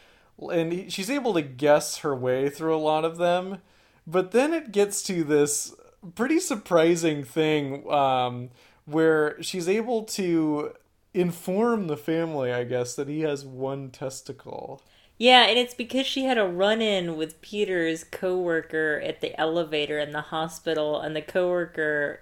and 0.53 0.73
he, 0.73 0.91
she's 0.91 1.11
able 1.11 1.33
to 1.35 1.43
guess 1.43 1.99
her 1.99 2.15
way 2.15 2.51
through 2.51 2.77
a 2.77 2.79
lot 2.79 3.05
of 3.05 3.17
them. 3.17 3.59
But 4.07 4.33
then 4.33 4.53
it 4.53 4.73
gets 4.73 5.03
to 5.05 5.25
this 5.25 5.75
pretty 6.15 6.41
surprising 6.41 7.25
thing 7.25 7.91
um, 7.91 8.51
where 8.85 9.41
she's 9.43 9.69
able 9.69 10.03
to 10.05 10.73
inform 11.15 11.87
the 11.89 11.97
family, 11.97 12.53
I 12.53 12.65
guess, 12.65 12.95
that 12.97 13.09
he 13.09 13.21
has 13.21 13.45
one 13.45 13.91
testicle. 13.91 14.83
Yeah, 15.19 15.45
and 15.47 15.59
it's 15.59 15.75
because 15.75 16.07
she 16.07 16.25
had 16.25 16.39
a 16.39 16.47
run-in 16.47 17.17
with 17.17 17.41
Peter's 17.43 18.03
coworker 18.03 19.01
at 19.05 19.21
the 19.21 19.39
elevator 19.39 19.99
in 19.99 20.11
the 20.13 20.21
hospital, 20.23 21.01
and 21.01 21.15
the 21.15 21.23
coworker 21.23 22.21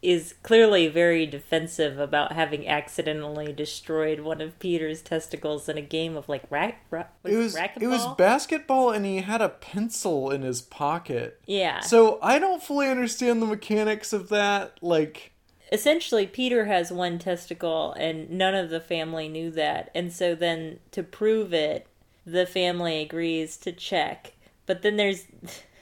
is 0.00 0.34
clearly 0.42 0.88
very 0.88 1.24
defensive 1.26 2.00
about 2.00 2.32
having 2.32 2.66
accidentally 2.66 3.52
destroyed 3.52 4.18
one 4.18 4.40
of 4.40 4.58
Peter's 4.58 5.00
testicles 5.00 5.68
in 5.68 5.78
a 5.78 5.82
game 5.82 6.16
of 6.16 6.28
like 6.28 6.42
rack. 6.50 6.84
Ra- 6.90 7.04
It 7.22 7.36
was 7.36 7.54
racquetball? 7.54 7.82
it 7.82 7.86
was 7.86 8.06
basketball, 8.16 8.90
and 8.90 9.04
he 9.06 9.18
had 9.18 9.40
a 9.40 9.48
pencil 9.50 10.30
in 10.32 10.42
his 10.42 10.60
pocket. 10.62 11.40
yeah. 11.46 11.78
So 11.80 12.18
I 12.20 12.40
don't 12.40 12.62
fully 12.62 12.88
understand 12.88 13.40
the 13.40 13.46
mechanics 13.46 14.12
of 14.12 14.28
that. 14.30 14.82
Like, 14.82 15.31
essentially 15.72 16.26
Peter 16.26 16.66
has 16.66 16.92
one 16.92 17.18
testicle 17.18 17.94
and 17.94 18.30
none 18.30 18.54
of 18.54 18.68
the 18.68 18.80
family 18.80 19.26
knew 19.26 19.50
that. 19.50 19.90
And 19.94 20.12
so 20.12 20.34
then 20.34 20.78
to 20.90 21.02
prove 21.02 21.54
it, 21.54 21.86
the 22.26 22.46
family 22.46 23.00
agrees 23.00 23.56
to 23.58 23.72
check. 23.72 24.34
But 24.66 24.82
then 24.82 24.96
there's 24.98 25.24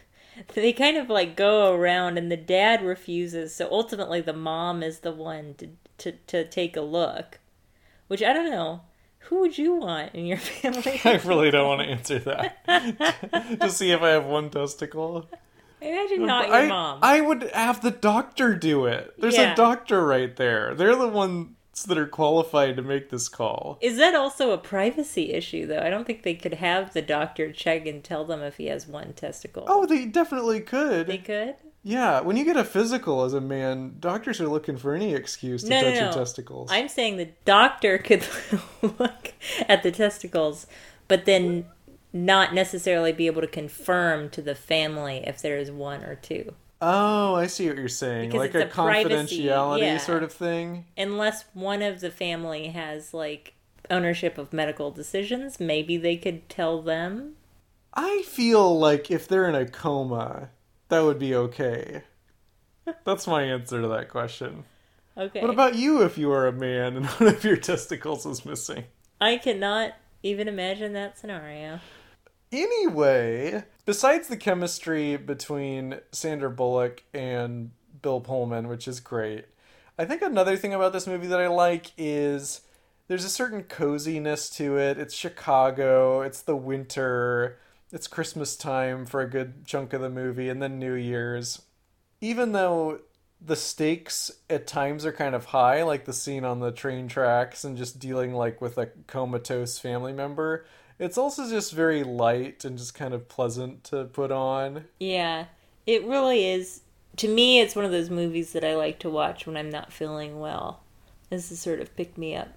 they 0.55 0.72
kind 0.72 0.96
of 0.96 1.11
like 1.11 1.37
go 1.37 1.74
around 1.74 2.16
and 2.16 2.31
the 2.31 2.37
dad 2.37 2.83
refuses. 2.83 3.55
So 3.55 3.68
ultimately 3.70 4.20
the 4.20 4.33
mom 4.33 4.83
is 4.83 5.00
the 5.00 5.12
one 5.12 5.55
to 5.59 5.68
to, 5.98 6.12
to 6.29 6.48
take 6.48 6.76
a 6.76 6.81
look. 6.81 7.40
Which 8.07 8.22
I 8.22 8.33
don't 8.33 8.50
know. 8.50 8.83
Who 9.24 9.40
would 9.40 9.59
you 9.59 9.74
want 9.74 10.14
in 10.14 10.24
your 10.24 10.38
family? 10.38 11.00
I 11.05 11.20
really 11.24 11.50
don't 11.50 11.66
want 11.68 11.83
to 11.83 11.88
answer 11.88 12.18
that. 12.20 13.59
to 13.61 13.70
see 13.70 13.90
if 13.90 14.00
I 14.00 14.11
have 14.11 14.24
one 14.24 14.50
testicle. 14.50 15.29
Imagine 15.83 16.27
not 16.27 16.47
your 16.49 16.57
I, 16.57 16.66
mom. 16.69 16.99
I 17.03 17.21
would 17.21 17.43
have 17.55 17.81
the 17.83 17.90
doctor 17.90 18.55
do 18.55 18.87
it. 18.87 19.14
There's 19.19 19.37
Yeah. 19.37 19.53
a 19.53 19.57
doctor 19.57 20.05
right 20.05 20.35
there. 20.37 20.75
They're 20.75 20.97
the 20.97 21.09
ones 21.09 21.49
that 21.87 21.97
are 21.97 22.07
qualified 22.07 22.77
to 22.77 22.83
make 22.83 23.09
this 23.11 23.29
call. 23.29 23.79
Is 23.81 23.97
that 23.97 24.14
also 24.14 24.51
a 24.51 24.59
privacy 24.59 25.33
issue, 25.33 25.66
though? 25.66 25.79
I 25.81 25.88
don't 25.88 26.05
think 26.07 26.23
they 26.23 26.35
could 26.35 26.55
have 26.55 26.93
the 26.93 27.01
doctor 27.01 27.51
check 27.53 27.87
and 27.87 28.05
tell 28.05 28.25
them 28.25 28.43
if 28.43 28.59
he 28.59 28.66
has 28.66 28.87
one 28.87 29.14
testicle. 29.14 29.64
Oh, 29.66 29.87
they 29.87 30.05
definitely 30.05 30.61
could. 30.61 31.07
they 31.07 31.19
could? 31.19 31.55
Yeah, 31.83 32.21
when 32.21 32.37
you 32.37 32.45
get 32.45 32.59
a 32.59 32.64
physical 32.64 33.25
as 33.25 33.33
a 33.33 33.40
man, 33.40 33.95
doctors 34.01 34.38
are 34.43 34.49
looking 34.49 34.77
for 34.77 34.95
any 34.95 35.14
excuse 35.14 35.62
to 35.62 35.71
No, 35.71 35.81
no, 35.81 35.90
touch 35.90 36.01
your 36.01 36.12
testicles. 36.12 36.69
I'm 36.71 36.88
saying 36.88 37.16
the 37.16 37.31
doctor 37.47 37.97
could 38.05 38.27
look 38.83 39.33
at 39.66 39.83
the 39.83 39.90
testicles, 39.90 40.66
but 41.09 41.25
then 41.25 41.64
not 42.12 42.55
necessarily 42.55 43.12
be 43.12 43.27
able 43.27 43.40
to 43.40 43.46
confirm 43.46 44.31
to 44.31 44.42
the 44.42 44.55
family 44.55 45.23
if 45.27 45.40
there 45.40 45.59
is 45.59 45.70
one 45.70 46.03
or 46.03 46.14
two. 46.14 46.55
Oh, 46.83 47.35
I 47.35 47.46
see 47.46 47.68
what 47.68 47.77
you're 47.77 47.88
saying. 47.88 48.31
Because 48.31 48.40
like 48.40 48.55
it's 48.55 48.64
a 48.64 48.66
a 48.66 48.85
privacy, 48.85 49.42
confidentiality 49.42 49.81
yeah. 49.81 49.99
sort 49.99 50.23
of 50.23 50.33
thing. 50.33 50.87
Unless 50.96 51.44
one 51.53 51.83
of 51.83 52.01
the 52.01 52.11
family 52.11 52.68
has, 52.68 53.12
like, 53.12 53.55
ownership 53.90 54.38
of 54.38 54.53
medical 54.53 54.90
decisions, 54.90 55.61
maybe 55.61 55.96
they 55.96 56.16
could 56.16 56.49
tell 56.49 56.81
them. 56.81 57.35
I 57.92 58.23
feel 58.27 58.79
like 58.79 59.11
if 59.11 59.29
they're 59.29 59.49
in 59.49 59.55
a 59.55 59.66
coma, 59.66 60.51
that 60.88 61.01
would 61.01 61.18
be 61.18 61.35
okay. 61.35 62.03
That's 63.05 63.27
my 63.27 63.42
answer 63.42 63.83
to 63.83 63.88
that 63.88 64.09
question. 64.09 64.64
Okay. 65.18 65.42
What 65.42 65.51
about 65.51 65.75
you 65.75 66.03
if 66.03 66.16
you 66.16 66.29
were 66.29 66.46
a 66.46 66.53
man 66.53 66.96
and 66.96 67.07
one 67.18 67.29
of 67.29 67.44
your 67.44 67.57
testicles 67.57 68.25
was 68.25 68.46
missing? 68.46 68.85
I 69.20 69.37
cannot 69.37 69.94
even 70.23 70.49
imagine 70.49 70.94
that 70.94 71.18
scenario. 71.18 71.81
Anyway, 72.53 73.63
besides 73.85 74.27
the 74.27 74.37
chemistry 74.37 75.17
between 75.17 76.01
Sandra 76.11 76.51
Bullock 76.51 77.05
and 77.15 77.71
Bill 78.03 78.21
Pullman, 78.21 78.67
which 78.67 78.89
is 78.89 78.99
great, 78.99 79.45
I 79.97 80.05
think 80.05 80.21
another 80.21 80.57
thing 80.57 80.75
about 80.75 80.93
this 80.93 81.07
movie 81.07 81.29
that 81.29 81.41
I 81.41 81.47
like 81.47 81.93
is 81.97 82.63
there's 83.07 83.25
a 83.25 83.29
certain 83.29 83.63
coziness 83.65 84.51
to 84.51 84.79
it. 84.79 84.99
It's 84.99 85.15
Chicago, 85.15 86.23
it's 86.23 86.43
the 86.43 86.57
winter, 86.57 87.59
it's 87.93 88.09
Christmas 88.09 88.57
time 88.57 89.07
for 89.07 89.21
a 89.21 89.31
good 89.31 89.65
chunk 89.65 89.93
of 89.93 90.01
the 90.01 90.11
movie, 90.11 90.49
and 90.49 90.61
then 90.61 90.79
New 90.79 90.95
Year's. 90.95 91.63
Even 92.21 92.53
though 92.53 93.01
the 93.41 93.57
stakes 93.57 94.31
at 94.49 94.67
times 94.67 95.07
are 95.07 95.13
kind 95.13 95.35
of 95.35 95.47
high, 95.47 95.83
like 95.83 96.05
the 96.05 96.13
scene 96.13 96.45
on 96.45 96.61
the 96.61 96.73
train 96.73 97.07
tracks 97.07 97.63
and 97.65 97.77
just 97.77 97.99
dealing 97.99 98.35
like 98.35 98.61
with 98.61 98.77
a 98.77 98.87
comatose 99.07 99.79
family 99.79 100.13
member, 100.13 100.65
it's 101.01 101.17
also 101.17 101.49
just 101.49 101.73
very 101.73 102.05
light 102.05 102.65
and 102.65 102.77
just 102.77 102.95
kind 102.95 103.15
of 103.15 103.29
pleasant 103.29 103.83
to 103.85 104.05
put 104.05 104.31
on. 104.31 104.85
Yeah, 105.01 105.47
it 105.87 106.05
really 106.05 106.47
is. 106.47 106.83
To 107.17 107.29
me, 107.29 107.59
it's 107.59 107.75
one 107.75 107.87
of 107.87 107.91
those 107.91 108.11
movies 108.11 108.53
that 108.53 108.65
I 108.65 108.77
like 108.77 108.99
to 109.01 109.11
watch 109.11 109.47
when 109.47 109.57
I'm 109.57 109.71
not 109.71 109.93
feeling 109.93 110.39
well. 110.39 110.81
This 111.31 111.51
is 111.51 111.59
sort 111.59 111.81
of 111.81 111.97
pick 111.97 112.19
me 112.19 112.37
up. 112.37 112.49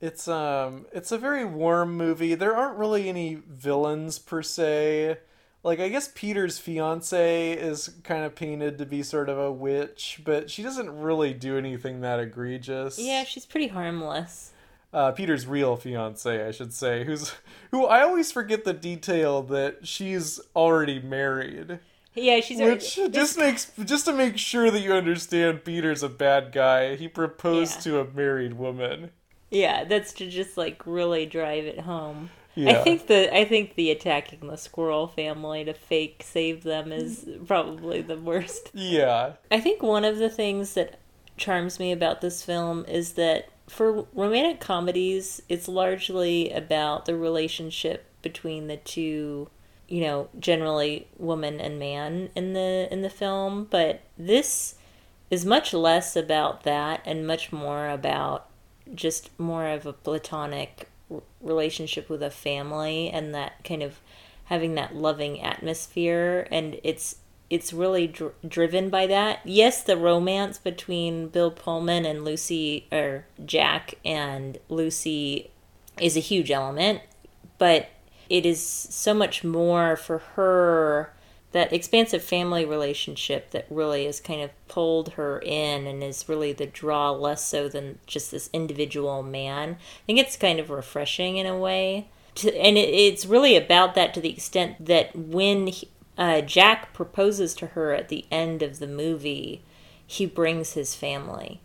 It's 0.00 0.26
um 0.26 0.86
it's 0.92 1.12
a 1.12 1.18
very 1.18 1.44
warm 1.44 1.96
movie. 1.96 2.34
There 2.34 2.56
aren't 2.56 2.78
really 2.78 3.08
any 3.08 3.34
villains 3.46 4.18
per 4.18 4.42
se. 4.42 5.18
Like 5.62 5.80
I 5.80 5.88
guess 5.88 6.10
Peter's 6.14 6.58
fiance 6.58 7.52
is 7.52 7.90
kind 8.04 8.24
of 8.24 8.34
painted 8.34 8.78
to 8.78 8.86
be 8.86 9.02
sort 9.02 9.28
of 9.28 9.38
a 9.38 9.52
witch, 9.52 10.22
but 10.24 10.50
she 10.50 10.62
doesn't 10.62 11.00
really 11.00 11.34
do 11.34 11.58
anything 11.58 12.00
that 12.00 12.20
egregious. 12.20 12.98
Yeah, 12.98 13.24
she's 13.24 13.46
pretty 13.46 13.68
harmless. 13.68 14.52
Uh, 14.94 15.12
Peter's 15.12 15.46
real 15.46 15.76
fiance, 15.76 16.46
I 16.46 16.50
should 16.52 16.72
say, 16.72 17.04
who's 17.04 17.34
who 17.70 17.84
I 17.86 18.02
always 18.02 18.32
forget 18.32 18.64
the 18.64 18.72
detail 18.72 19.42
that 19.42 19.86
she's 19.86 20.40
already 20.56 21.00
married, 21.00 21.80
Yeah, 22.14 22.40
she's 22.40 22.60
which 22.60 22.96
already- 22.98 23.12
just 23.12 23.36
makes 23.38 23.72
just 23.84 24.04
to 24.06 24.12
make 24.12 24.38
sure 24.38 24.70
that 24.70 24.80
you 24.80 24.92
understand 24.92 25.64
Peter's 25.64 26.02
a 26.02 26.08
bad 26.08 26.52
guy. 26.52 26.94
He 26.96 27.08
proposed 27.08 27.76
Yeah. 27.84 27.92
to 27.92 28.00
a 28.00 28.04
married 28.12 28.54
woman. 28.54 29.10
yeah, 29.50 29.84
that's 29.84 30.12
to 30.14 30.28
just 30.30 30.56
like 30.56 30.82
really 30.86 31.26
drive 31.26 31.64
it 31.64 31.80
home. 31.80 32.30
Yeah. 32.56 32.78
I 32.78 32.84
think 32.84 33.08
the 33.08 33.36
I 33.36 33.44
think 33.44 33.74
the 33.74 33.90
attacking 33.90 34.46
the 34.46 34.56
squirrel 34.56 35.08
family 35.08 35.64
to 35.64 35.74
fake 35.74 36.22
save 36.24 36.62
them 36.62 36.92
is 36.92 37.28
probably 37.48 38.00
the 38.00 38.16
worst. 38.16 38.70
Yeah, 38.74 39.32
I 39.50 39.58
think 39.60 39.82
one 39.82 40.04
of 40.04 40.18
the 40.18 40.30
things 40.30 40.74
that 40.74 41.00
charms 41.36 41.80
me 41.80 41.90
about 41.90 42.20
this 42.20 42.44
film 42.44 42.84
is 42.86 43.14
that 43.14 43.48
for 43.66 44.06
romantic 44.12 44.60
comedies, 44.60 45.42
it's 45.48 45.68
largely 45.68 46.50
about 46.50 47.06
the 47.06 47.16
relationship 47.16 48.06
between 48.22 48.66
the 48.66 48.76
two, 48.76 49.48
you 49.88 50.00
know, 50.00 50.28
generally 50.38 51.08
woman 51.18 51.60
and 51.60 51.78
man 51.78 52.30
in 52.34 52.52
the 52.52 52.88
in 52.90 53.02
the 53.02 53.10
film, 53.10 53.66
but 53.70 54.02
this 54.18 54.74
is 55.30 55.44
much 55.44 55.72
less 55.72 56.16
about 56.16 56.62
that 56.64 57.00
and 57.04 57.26
much 57.26 57.52
more 57.52 57.88
about 57.88 58.48
just 58.94 59.30
more 59.38 59.66
of 59.66 59.86
a 59.86 59.92
platonic 59.92 60.88
relationship 61.40 62.08
with 62.08 62.22
a 62.22 62.30
family 62.30 63.10
and 63.10 63.34
that 63.34 63.64
kind 63.64 63.82
of 63.82 64.00
having 64.44 64.74
that 64.74 64.94
loving 64.94 65.40
atmosphere. 65.40 66.46
And 66.50 66.78
it's 66.82 67.16
it's 67.50 67.72
really 67.72 68.06
dr- 68.06 68.34
driven 68.46 68.90
by 68.90 69.06
that. 69.06 69.40
Yes, 69.44 69.82
the 69.82 69.96
romance 69.96 70.58
between 70.58 71.28
Bill 71.28 71.50
Pullman 71.50 72.04
and 72.04 72.24
Lucy 72.24 72.86
or 72.90 73.26
Jack 73.44 73.94
and 74.04 74.58
Lucy 74.68 75.50
is 76.00 76.16
a 76.16 76.20
huge 76.20 76.50
element, 76.50 77.02
but 77.58 77.88
it 78.28 78.46
is 78.46 78.64
so 78.64 79.14
much 79.14 79.44
more 79.44 79.96
for 79.96 80.18
her 80.18 81.12
that 81.54 81.72
expansive 81.72 82.22
family 82.22 82.64
relationship 82.64 83.52
that 83.52 83.64
really 83.70 84.06
has 84.06 84.18
kind 84.18 84.40
of 84.40 84.50
pulled 84.66 85.10
her 85.10 85.38
in 85.38 85.86
and 85.86 86.02
is 86.02 86.28
really 86.28 86.52
the 86.52 86.66
draw 86.66 87.12
less 87.12 87.46
so 87.46 87.68
than 87.68 87.96
just 88.08 88.32
this 88.32 88.50
individual 88.52 89.22
man. 89.22 89.76
I 89.78 90.02
think 90.04 90.18
it's 90.18 90.36
kind 90.36 90.58
of 90.58 90.68
refreshing 90.68 91.36
in 91.36 91.46
a 91.46 91.56
way. 91.56 92.08
To, 92.36 92.52
and 92.56 92.76
it, 92.76 92.88
it's 92.88 93.24
really 93.24 93.54
about 93.54 93.94
that 93.94 94.12
to 94.14 94.20
the 94.20 94.30
extent 94.30 94.84
that 94.84 95.14
when 95.14 95.68
he, 95.68 95.88
uh, 96.18 96.40
Jack 96.42 96.92
proposes 96.94 97.54
to 97.56 97.68
her 97.68 97.92
at 97.94 98.08
the 98.08 98.26
end 98.30 98.62
of 98.62 98.78
the 98.78 98.86
movie, 98.86 99.64
he 100.06 100.26
brings 100.26 100.72
his 100.74 100.94
family. 100.94 101.60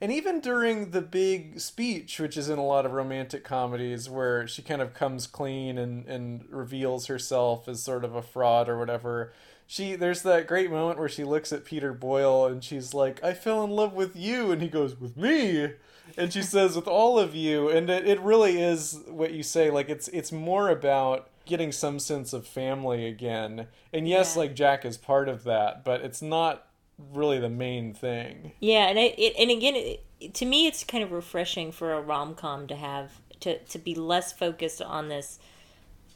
and 0.00 0.12
even 0.12 0.40
during 0.40 0.90
the 0.90 1.00
big 1.00 1.58
speech, 1.60 2.20
which 2.20 2.36
is 2.36 2.48
in 2.50 2.58
a 2.58 2.64
lot 2.64 2.84
of 2.86 2.92
romantic 2.92 3.44
comedies, 3.44 4.10
where 4.10 4.46
she 4.46 4.62
kind 4.62 4.82
of 4.82 4.94
comes 4.94 5.26
clean 5.26 5.78
and 5.78 6.06
and 6.06 6.44
reveals 6.50 7.06
herself 7.06 7.68
as 7.68 7.82
sort 7.82 8.04
of 8.04 8.14
a 8.14 8.22
fraud 8.22 8.68
or 8.68 8.78
whatever. 8.78 9.32
She 9.66 9.96
there's 9.96 10.22
that 10.22 10.46
great 10.46 10.70
moment 10.70 10.98
where 10.98 11.08
she 11.08 11.24
looks 11.24 11.52
at 11.52 11.64
Peter 11.64 11.92
Boyle 11.94 12.46
and 12.46 12.62
she's 12.62 12.94
like, 12.94 13.22
"I 13.24 13.34
fell 13.34 13.64
in 13.64 13.70
love 13.70 13.94
with 13.94 14.14
you," 14.16 14.50
and 14.52 14.62
he 14.62 14.68
goes, 14.68 14.98
"With 15.00 15.16
me." 15.16 15.72
and 16.16 16.32
she 16.32 16.42
says 16.42 16.76
with 16.76 16.86
all 16.88 17.18
of 17.18 17.34
you 17.34 17.68
and 17.68 17.90
it, 17.90 18.06
it 18.06 18.20
really 18.20 18.60
is 18.62 19.00
what 19.08 19.32
you 19.32 19.42
say 19.42 19.70
like 19.70 19.88
it's 19.88 20.08
it's 20.08 20.30
more 20.32 20.68
about 20.70 21.28
getting 21.46 21.72
some 21.72 21.98
sense 21.98 22.32
of 22.32 22.46
family 22.46 23.06
again 23.06 23.66
and 23.92 24.08
yes 24.08 24.34
Yeah. 24.34 24.40
like 24.42 24.54
jack 24.54 24.84
is 24.84 24.96
part 24.96 25.28
of 25.28 25.44
that 25.44 25.84
but 25.84 26.00
it's 26.02 26.20
not 26.22 26.66
really 27.12 27.38
the 27.38 27.50
main 27.50 27.92
thing 27.94 28.52
Yeah, 28.60 28.88
and 28.88 28.98
I, 28.98 29.14
it, 29.18 29.34
and 29.38 29.50
again, 29.50 29.74
it, 29.76 30.32
to 30.34 30.46
me, 30.46 30.66
it's 30.66 30.82
kind 30.82 31.04
of 31.04 31.12
refreshing 31.12 31.70
for 31.72 31.92
a 31.92 32.00
rom 32.00 32.34
com 32.34 32.66
to 32.68 32.74
have 32.76 33.20
to 33.40 33.58
to 33.58 33.78
be 33.78 33.94
less 33.94 34.32
focused 34.32 34.80
on 34.80 35.08
this 35.08 35.38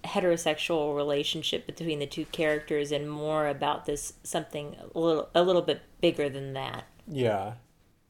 heterosexual 0.05 0.97
relationship 0.97 1.67
between 1.67 1.99
the 1.99 2.07
two 2.07 2.25
characters 2.27 2.91
and 2.93 3.11
more 3.11 3.47
about 3.47 3.85
this 3.85 4.15
something 4.23 4.75
a 4.95 4.99
little 4.99 5.29
a 5.35 5.43
little 5.43 5.61
bit 5.63 5.83
bigger 6.01 6.29
than 6.31 6.55
that. 6.55 6.85
yeah 7.07 7.53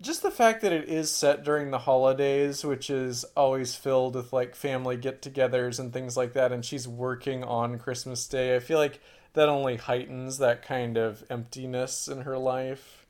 just 0.00 0.22
the 0.22 0.30
fact 0.30 0.62
that 0.62 0.72
it 0.72 0.88
is 0.88 1.10
set 1.10 1.44
during 1.44 1.70
the 1.70 1.78
holidays 1.78 2.64
which 2.64 2.90
is 2.90 3.24
always 3.36 3.74
filled 3.74 4.14
with 4.14 4.32
like 4.32 4.54
family 4.54 4.96
get-togethers 4.96 5.78
and 5.78 5.92
things 5.92 6.16
like 6.16 6.32
that 6.32 6.52
and 6.52 6.64
she's 6.64 6.86
working 6.88 7.44
on 7.44 7.78
christmas 7.78 8.26
day 8.26 8.56
i 8.56 8.58
feel 8.58 8.78
like 8.78 9.00
that 9.32 9.48
only 9.48 9.76
heightens 9.76 10.38
that 10.38 10.62
kind 10.62 10.96
of 10.96 11.22
emptiness 11.30 12.08
in 12.08 12.22
her 12.22 12.38
life 12.38 13.06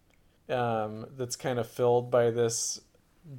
um, 0.51 1.07
that's 1.17 1.37
kind 1.37 1.59
of 1.59 1.69
filled 1.69 2.11
by 2.11 2.31
this 2.31 2.81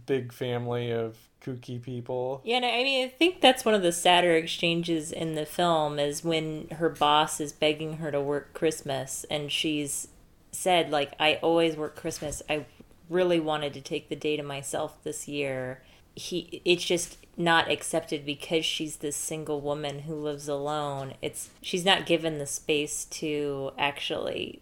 big 0.05 0.31
family 0.31 0.91
of 0.91 1.17
kooky 1.43 1.81
people. 1.81 2.41
Yeah, 2.43 2.57
and 2.57 2.65
I 2.65 2.83
mean, 2.83 3.05
I 3.05 3.09
think 3.09 3.41
that's 3.41 3.65
one 3.65 3.73
of 3.73 3.81
the 3.81 3.91
sadder 3.91 4.35
exchanges 4.35 5.11
in 5.11 5.35
the 5.35 5.45
film 5.45 5.99
is 5.99 6.23
when 6.23 6.69
her 6.71 6.89
boss 6.89 7.39
is 7.39 7.51
begging 7.51 7.97
her 7.97 8.11
to 8.11 8.21
work 8.21 8.53
Christmas, 8.53 9.25
and 9.29 9.51
she's 9.51 10.07
said 10.51 10.91
like, 10.91 11.13
"I 11.19 11.35
always 11.41 11.75
work 11.75 11.95
Christmas. 11.95 12.41
I 12.49 12.65
really 13.11 13.39
wanted 13.39 13.73
to 13.73 13.81
take 13.81 14.09
the 14.09 14.15
day 14.15 14.37
to 14.37 14.43
myself 14.43 15.03
this 15.03 15.27
year." 15.27 15.83
He, 16.13 16.61
it's 16.65 16.83
just 16.83 17.17
not 17.37 17.71
accepted 17.71 18.25
because 18.25 18.65
she's 18.65 18.97
this 18.97 19.15
single 19.15 19.61
woman 19.61 19.99
who 19.99 20.15
lives 20.15 20.47
alone. 20.47 21.13
It's 21.21 21.49
she's 21.61 21.85
not 21.85 22.05
given 22.05 22.37
the 22.37 22.45
space 22.45 23.05
to 23.05 23.71
actually 23.77 24.61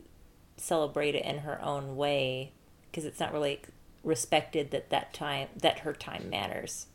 celebrate 0.58 1.16
it 1.16 1.26
in 1.26 1.40
her 1.40 1.62
own 1.62 1.96
way 1.96 2.52
because 2.90 3.06
it's 3.06 3.20
not 3.20 3.34
really 3.34 3.62
respected 4.04 4.72
that 4.72 4.90
that 4.90 5.14
time 5.14 5.48
that 5.56 5.80
her 5.80 5.94
time 5.94 6.30
matters. 6.30 6.88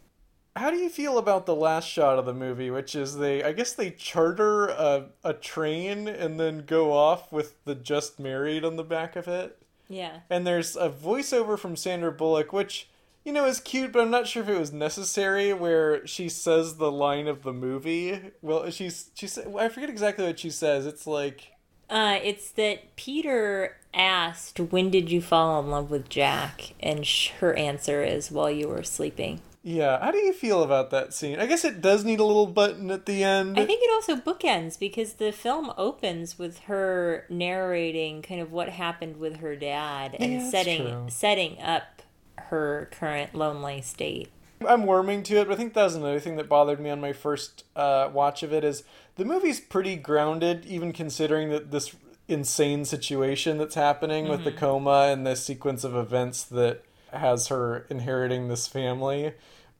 How 0.57 0.71
do 0.71 0.77
you 0.77 0.89
feel 0.89 1.19
about 1.19 1.47
the 1.47 1.55
last 1.55 1.89
shot 1.89 2.19
of 2.19 2.27
the 2.27 2.33
movie, 2.33 2.71
which 2.71 2.95
is 2.95 3.17
they 3.17 3.43
I 3.43 3.53
guess 3.53 3.73
they 3.73 3.91
charter 3.91 4.69
a 4.69 5.07
a 5.25 5.33
train 5.33 6.07
and 6.07 6.39
then 6.39 6.65
go 6.65 6.93
off 6.93 7.33
with 7.33 7.63
the 7.65 7.75
just 7.75 8.21
married 8.21 8.65
on 8.65 8.77
the 8.77 8.85
back 8.85 9.17
of 9.17 9.27
it? 9.27 9.61
Yeah. 9.95 10.21
And 10.29 10.47
there's 10.47 10.77
a 10.77 10.91
voiceover 10.91 11.59
from 11.59 11.77
Sandra 11.77 12.13
Bullock 12.13 12.53
which 12.53 12.89
you 13.25 13.33
know, 13.33 13.47
is 13.47 13.59
cute, 13.59 13.91
but 13.91 14.03
I'm 14.03 14.11
not 14.11 14.27
sure 14.27 14.43
if 14.43 14.49
it 14.51 14.59
was 14.59 14.73
necessary. 14.73 15.53
Where 15.55 16.07
she 16.07 16.29
says 16.29 16.77
the 16.77 16.93
line 16.93 17.27
of 17.27 17.43
the 17.43 17.53
movie. 17.53 18.21
Well, 18.43 18.71
she's 18.71 19.11
she 19.15 19.27
said 19.27 19.55
I 19.59 19.69
forget 19.69 19.89
exactly 19.89 20.27
what 20.27 20.39
she 20.39 20.51
says. 20.51 20.87
It's 20.87 21.07
like 21.07 21.53
uh, 21.89 22.19
it's 22.23 22.51
that 22.53 22.97
Peter 22.97 23.77
asked, 23.95 24.59
"When 24.59 24.91
did 24.91 25.11
you 25.11 25.23
fall 25.23 25.61
in 25.61 25.71
love 25.71 25.91
with 25.91 26.09
Jack?" 26.09 26.75
And 26.81 27.07
sh- 27.07 27.31
her 27.41 27.55
answer 27.55 28.03
is, 28.03 28.31
"While 28.31 28.51
you 28.51 28.69
were 28.69 28.83
sleeping." 28.83 29.41
Yeah, 29.67 29.99
how 30.05 30.11
do 30.11 30.19
you 30.19 30.35
feel 30.35 30.63
about 30.63 30.91
that 30.91 31.15
scene? 31.15 31.41
I 31.41 31.47
guess 31.47 31.65
it 31.65 31.81
does 31.81 32.05
need 32.05 32.21
a 32.21 32.25
little 32.25 32.47
button 32.47 32.91
at 32.91 33.07
the 33.07 33.25
end. 33.25 33.59
I 33.59 33.65
think 33.65 33.81
it 33.83 33.91
also 33.95 34.15
bookends 34.15 34.79
because 34.79 35.15
the 35.15 35.33
film 35.33 35.73
opens 35.79 36.39
with 36.39 36.59
her 36.61 37.25
narrating 37.31 38.21
kind 38.21 38.43
of 38.43 38.53
what 38.53 38.69
happened 38.69 39.17
with 39.17 39.39
her 39.39 39.57
dad 39.57 40.17
and 40.21 40.33
Yeah, 40.35 40.51
setting 40.51 40.83
true. 40.83 41.07
setting 41.09 41.59
up 41.63 42.03
her 42.37 42.91
current 42.93 43.35
lonely 43.35 43.81
state. 43.81 44.29
I'm 44.69 44.85
warming 44.85 45.23
to 45.25 45.37
it, 45.37 45.49
but 45.49 45.55
I 45.55 45.57
think 45.57 45.73
that 45.73 45.85
was 45.85 45.95
another 45.95 46.21
thing 46.21 46.37
that 46.37 46.49
bothered 46.49 46.79
me 46.79 46.91
on 46.91 47.01
my 47.01 47.15
first 47.15 47.65
uh, 47.75 48.11
watch 48.13 48.43
of 48.43 48.53
it 48.53 48.65
is 48.65 48.85
the 49.17 49.25
movie's 49.25 49.61
pretty 49.61 49.97
grounded, 49.97 50.67
even 50.67 50.93
considering 50.93 51.49
that 51.51 51.71
this 51.71 51.97
insane 52.29 52.85
situation 52.85 53.57
that's 53.57 53.75
happening 53.75 54.29
with 54.29 54.45
the 54.45 54.53
coma 54.53 55.09
and 55.11 55.27
the 55.27 55.37
sequence 55.37 55.85
of 55.85 55.95
events 55.95 56.45
that 56.45 56.83
has 57.13 57.49
her 57.49 57.87
inheriting 57.89 58.49
this 58.49 58.67
family. 58.67 59.33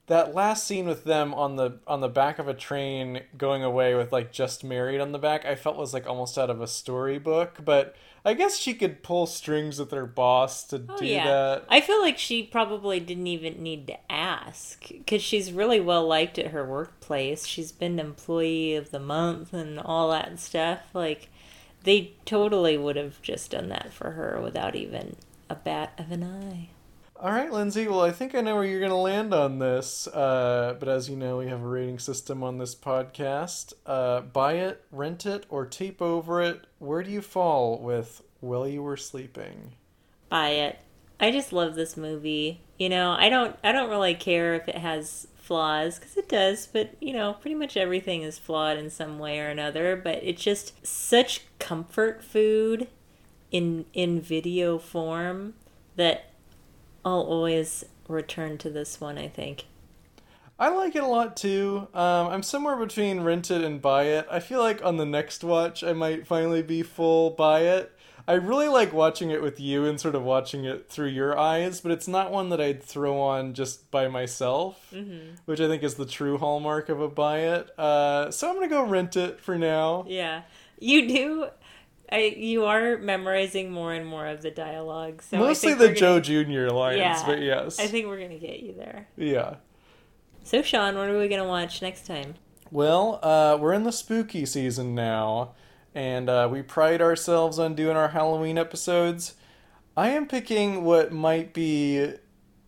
That 0.07 0.35
last 0.35 0.67
scene 0.67 0.87
with 0.87 1.03
them 1.03 1.33
on 1.33 1.55
the 1.55 1.79
on 1.87 2.01
the 2.01 2.09
back 2.09 2.37
of 2.37 2.47
a 2.47 2.53
train 2.53 3.21
going 3.37 3.63
away 3.63 3.95
with 3.95 4.11
like 4.11 4.31
just 4.31 4.63
married 4.63 5.01
on 5.01 5.11
the 5.11 5.17
back, 5.19 5.45
I 5.45 5.55
felt 5.55 5.77
was 5.77 5.93
like 5.93 6.07
almost 6.07 6.37
out 6.37 6.51
of 6.51 6.61
a 6.61 6.67
storybook, 6.67 7.65
but 7.65 7.95
I 8.23 8.33
guess 8.33 8.57
she 8.57 8.73
could 8.73 9.03
pull 9.03 9.27
strings 9.27 9.79
with 9.79 9.91
her 9.91 10.05
boss 10.05 10.63
to 10.65 10.83
Oh 10.89 10.97
do 10.97 11.05
yeah, 11.05 11.25
that. 11.25 11.65
I 11.69 11.81
feel 11.81 12.01
like 12.01 12.17
she 12.17 12.43
probably 12.43 12.99
didn't 12.99 13.27
even 13.27 13.61
need 13.61 13.87
to 13.87 14.11
ask 14.11 14.87
because 14.89 15.21
she's 15.21 15.51
really 15.51 15.79
well 15.79 16.07
liked 16.07 16.39
at 16.39 16.51
her 16.51 16.65
workplace. 16.65 17.45
She's 17.45 17.71
been 17.71 17.99
employee 17.99 18.75
of 18.75 18.91
the 18.91 18.99
month 18.99 19.53
and 19.53 19.79
all 19.79 20.09
that 20.11 20.39
stuff. 20.39 20.81
Like 20.93 21.29
they 21.83 22.13
totally 22.25 22.77
would 22.77 22.95
have 22.95 23.21
just 23.21 23.51
done 23.51 23.69
that 23.69 23.93
for 23.93 24.11
her 24.11 24.39
without 24.41 24.75
even 24.75 25.15
a 25.49 25.55
bat 25.55 25.93
of 25.99 26.11
an 26.11 26.23
eye. 26.23 26.69
All 27.17 27.31
right, 27.31 27.51
Lindsay. 27.51 27.87
Well, 27.87 28.01
I 28.01 28.11
think 28.11 28.35
I 28.35 28.41
know 28.41 28.55
where 28.55 28.65
you're 28.65 28.81
going 28.81 28.91
to 28.91 28.97
land 28.97 29.33
on 29.33 29.59
this. 29.59 30.05
Uh, 30.07 30.75
but 30.77 30.89
as 30.89 31.09
you 31.09 31.15
know, 31.15 31.37
we 31.37 31.47
have 31.47 31.61
a 31.61 31.67
rating 31.67 31.97
system 31.97 32.43
on 32.43 32.57
this 32.57 32.75
podcast. 32.75 33.71
Uh, 33.85 34.19
buy 34.19 34.53
it, 34.53 34.83
rent 34.91 35.25
it, 35.25 35.45
or 35.49 35.65
tape 35.65 36.01
over 36.01 36.41
it. 36.41 36.67
Where 36.79 37.03
do 37.03 37.11
you 37.11 37.21
fall 37.21 37.79
with 37.79 38.21
While 38.41 38.67
You 38.67 38.83
Were 38.83 38.97
Sleeping? 38.97 39.71
Buy 40.27 40.49
it. 40.49 40.79
I 41.17 41.31
just 41.31 41.53
love 41.53 41.75
this 41.75 41.95
movie. 41.95 42.61
You 42.77 42.89
know, 42.89 43.11
I 43.11 43.29
don't 43.29 43.55
I 43.63 43.71
don't 43.71 43.89
really 43.89 44.15
care 44.15 44.53
if 44.53 44.67
it 44.67 44.75
has 44.75 45.27
flaws 45.37 45.97
because 45.97 46.17
it 46.17 46.27
does, 46.27 46.67
but 46.67 46.95
you 46.99 47.13
know, 47.13 47.33
pretty 47.33 47.55
much 47.55 47.77
everything 47.77 48.23
is 48.23 48.37
flawed 48.37 48.77
in 48.77 48.89
some 48.89 49.19
way 49.19 49.39
or 49.39 49.47
another, 49.47 49.95
but 49.95 50.19
it's 50.21 50.43
just 50.43 50.85
such 50.85 51.43
comfort 51.59 52.21
food 52.21 52.89
in 53.51 53.85
in 53.93 54.19
video 54.19 54.77
form 54.77 55.53
that 55.95 56.31
I'll 57.05 57.21
always 57.21 57.85
return 58.07 58.57
to 58.57 58.69
this 58.69 58.99
one, 58.99 59.17
I 59.17 59.27
think. 59.27 59.65
I 60.57 60.69
like 60.69 60.95
it 60.95 61.03
a 61.03 61.07
lot 61.07 61.37
too. 61.37 61.87
Um, 61.93 62.27
I'm 62.27 62.43
somewhere 62.43 62.77
between 62.77 63.21
rent 63.21 63.51
it 63.51 63.61
and 63.61 63.81
buy 63.81 64.03
it. 64.03 64.25
I 64.31 64.39
feel 64.39 64.59
like 64.59 64.83
on 64.83 64.97
the 64.97 65.05
next 65.05 65.43
watch, 65.43 65.83
I 65.83 65.93
might 65.93 66.25
finally 66.25 66.61
be 66.63 66.81
full 66.81 67.29
buy 67.29 67.61
it. 67.61 67.91
I 68.27 68.33
really 68.33 68.69
like 68.69 68.91
watching 68.91 69.29
it 69.29 69.41
with 69.41 69.59
you 69.59 69.85
and 69.85 69.99
sort 69.99 70.15
of 70.15 70.23
watching 70.23 70.65
it 70.65 70.89
through 70.89 71.09
your 71.09 71.37
eyes, 71.37 71.79
but 71.81 71.91
it's 71.91 72.07
not 72.07 72.31
one 72.31 72.49
that 72.49 72.59
I'd 72.59 72.81
throw 72.81 73.19
on 73.19 73.53
just 73.53 73.91
by 73.91 74.07
myself, 74.07 74.91
which 75.45 75.59
I 75.59 75.67
think 75.67 75.83
is 75.83 75.93
the 75.95 76.07
true 76.07 76.39
hallmark 76.39 76.89
of 76.89 76.99
a 76.99 77.07
buy 77.07 77.39
it. 77.39 77.77
Uh, 77.77 78.31
so 78.31 78.49
I'm 78.49 78.55
gonna 78.55 78.67
go 78.67 78.83
rent 78.83 79.15
it 79.15 79.39
for 79.39 79.57
now. 79.57 80.05
Yeah. 80.07 80.41
You 80.79 81.07
do 81.07 81.47
I 82.11 82.33
you 82.37 82.65
are 82.65 82.97
memorizing 82.97 83.71
more 83.71 83.93
and 83.93 84.05
more 84.05 84.27
of 84.27 84.41
the 84.41 84.51
dialogue. 84.51 85.21
So 85.23 85.37
Mostly 85.37 85.73
the 85.73 85.79
we're 85.79 85.87
gonna- 85.95 85.95
Joe 85.95 86.19
Jr. 86.19 86.67
lines, 86.73 86.97
Yeah, 86.99 87.23
but 87.25 87.41
yes, 87.41 87.79
I 87.79 87.87
think 87.87 88.07
we're 88.07 88.19
gonna 88.21 88.37
get 88.39 88.59
you 88.59 88.73
there. 88.73 89.07
yeah. 89.17 89.55
So 90.43 90.61
Sean, 90.61 90.95
what 90.97 91.09
are 91.09 91.17
we 91.17 91.27
gonna 91.27 91.47
watch 91.47 91.81
next 91.81 92.05
time? 92.05 92.35
Well, 92.71 93.19
uh, 93.23 93.57
we're 93.59 93.73
in 93.73 93.83
the 93.83 93.91
spooky 93.91 94.45
season 94.45 94.93
now, 94.95 95.53
and 95.95 96.29
uh, 96.29 96.47
we 96.51 96.61
pride 96.61 97.01
ourselves 97.01 97.57
on 97.59 97.73
doing 97.75 97.95
our 97.97 98.09
Halloween 98.09 98.57
episodes. 98.57 99.35
I 99.97 100.09
am 100.09 100.27
picking 100.27 100.83
what 100.83 101.11
might 101.11 101.53
be 101.53 102.13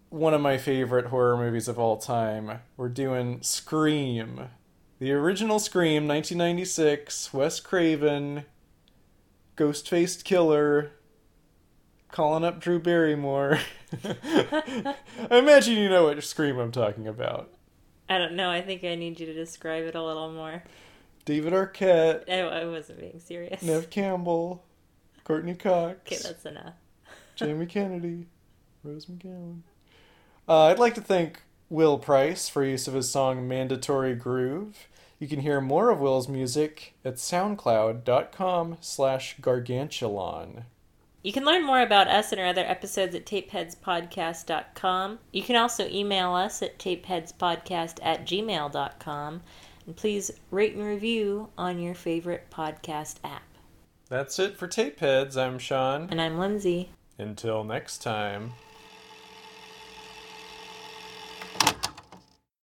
one 0.10 0.34
of 0.34 0.40
my 0.42 0.58
favorite 0.58 1.08
horror 1.08 1.36
movies 1.38 1.68
of 1.68 1.78
all 1.78 1.98
time. 1.98 2.62
We're 2.78 2.88
doing 2.90 3.42
Scream. 3.42 4.48
The 5.00 5.12
original 5.12 5.60
Scream, 5.60 6.08
1996, 6.08 7.34
Wes 7.34 7.60
Craven, 7.60 8.46
ghost 9.58 9.90
faced 9.90 10.24
killer, 10.24 10.92
calling 12.10 12.46
up 12.46 12.62
Drew 12.62 12.80
Barrymore. 12.80 13.60
I 14.06 14.96
imagine 15.30 15.76
you 15.78 15.90
know 15.90 16.06
what 16.06 16.24
Scream 16.24 16.58
I'm 16.58 16.72
talking 16.72 17.08
about. 17.08 17.50
I 18.08 18.18
don't 18.18 18.34
know. 18.38 18.50
I 18.50 18.62
think 18.62 18.86
I 18.86 18.96
need 18.96 19.20
you 19.20 19.26
to 19.26 19.34
describe 19.34 19.84
it 19.84 19.96
a 19.96 20.02
little 20.02 20.32
more. 20.32 20.64
David 21.26 21.52
Arquette, 21.52 22.24
I, 22.30 22.40
I 22.40 22.66
wasn't 22.66 23.02
being 23.02 23.20
serious. 23.20 23.62
Neve 23.62 23.90
Campbell, 23.90 24.64
Courteney 25.26 25.56
Cox, 25.56 25.98
Okay, 26.06 26.18
that's 26.24 26.46
enough. 26.46 26.76
Jamie 27.36 27.66
Kennedy, 27.66 28.28
Rose 28.82 29.08
McGowan. 29.08 29.60
Uh, 30.48 30.68
I'd 30.68 30.80
like 30.80 30.96
to 30.96 31.02
thank 31.02 31.42
Will 31.70 31.98
Price 31.98 32.48
for 32.48 32.64
use 32.64 32.88
of 32.88 32.94
his 32.94 33.10
song 33.10 33.46
Mandatory 33.46 34.16
Groove. 34.16 34.88
You 35.20 35.28
can 35.28 35.40
hear 35.40 35.60
more 35.62 35.90
of 35.90 36.00
Will's 36.00 36.28
music 36.28 36.94
at 37.04 37.16
soundcloud.com 37.16 38.78
slash 38.82 39.36
gargantuan. 39.42 40.66
You 41.24 41.34
can 41.34 41.44
learn 41.44 41.66
more 41.66 41.82
about 41.82 42.08
us 42.08 42.32
and 42.32 42.40
our 42.40 42.48
other 42.48 42.66
episodes 42.66 43.16
at 43.16 43.26
tapeheadspodcast.com. 43.26 45.20
You 45.34 45.44
can 45.44 45.56
also 45.56 45.88
email 45.90 46.34
us 46.34 46.62
at 46.62 46.78
tapeheadspodcast 46.78 48.00
at 48.02 48.26
gmail.com. 48.26 49.42
And 49.88 49.96
please 49.96 50.32
rate 50.52 50.76
and 50.76 50.86
review 50.86 51.50
on 51.58 51.80
your 51.80 51.96
favorite 51.96 52.50
podcast 52.52 53.16
app. 53.24 53.44
That's 54.10 54.40
it 54.40 54.58
for 54.58 54.68
Tapeheads. 54.68 55.36
I'm 55.36 55.60
Sean. 55.60 56.08
And 56.12 56.22
I'm 56.22 56.38
Lindsay. 56.38 56.92
Until 57.18 57.64
next 57.64 58.02
time. 58.02 58.54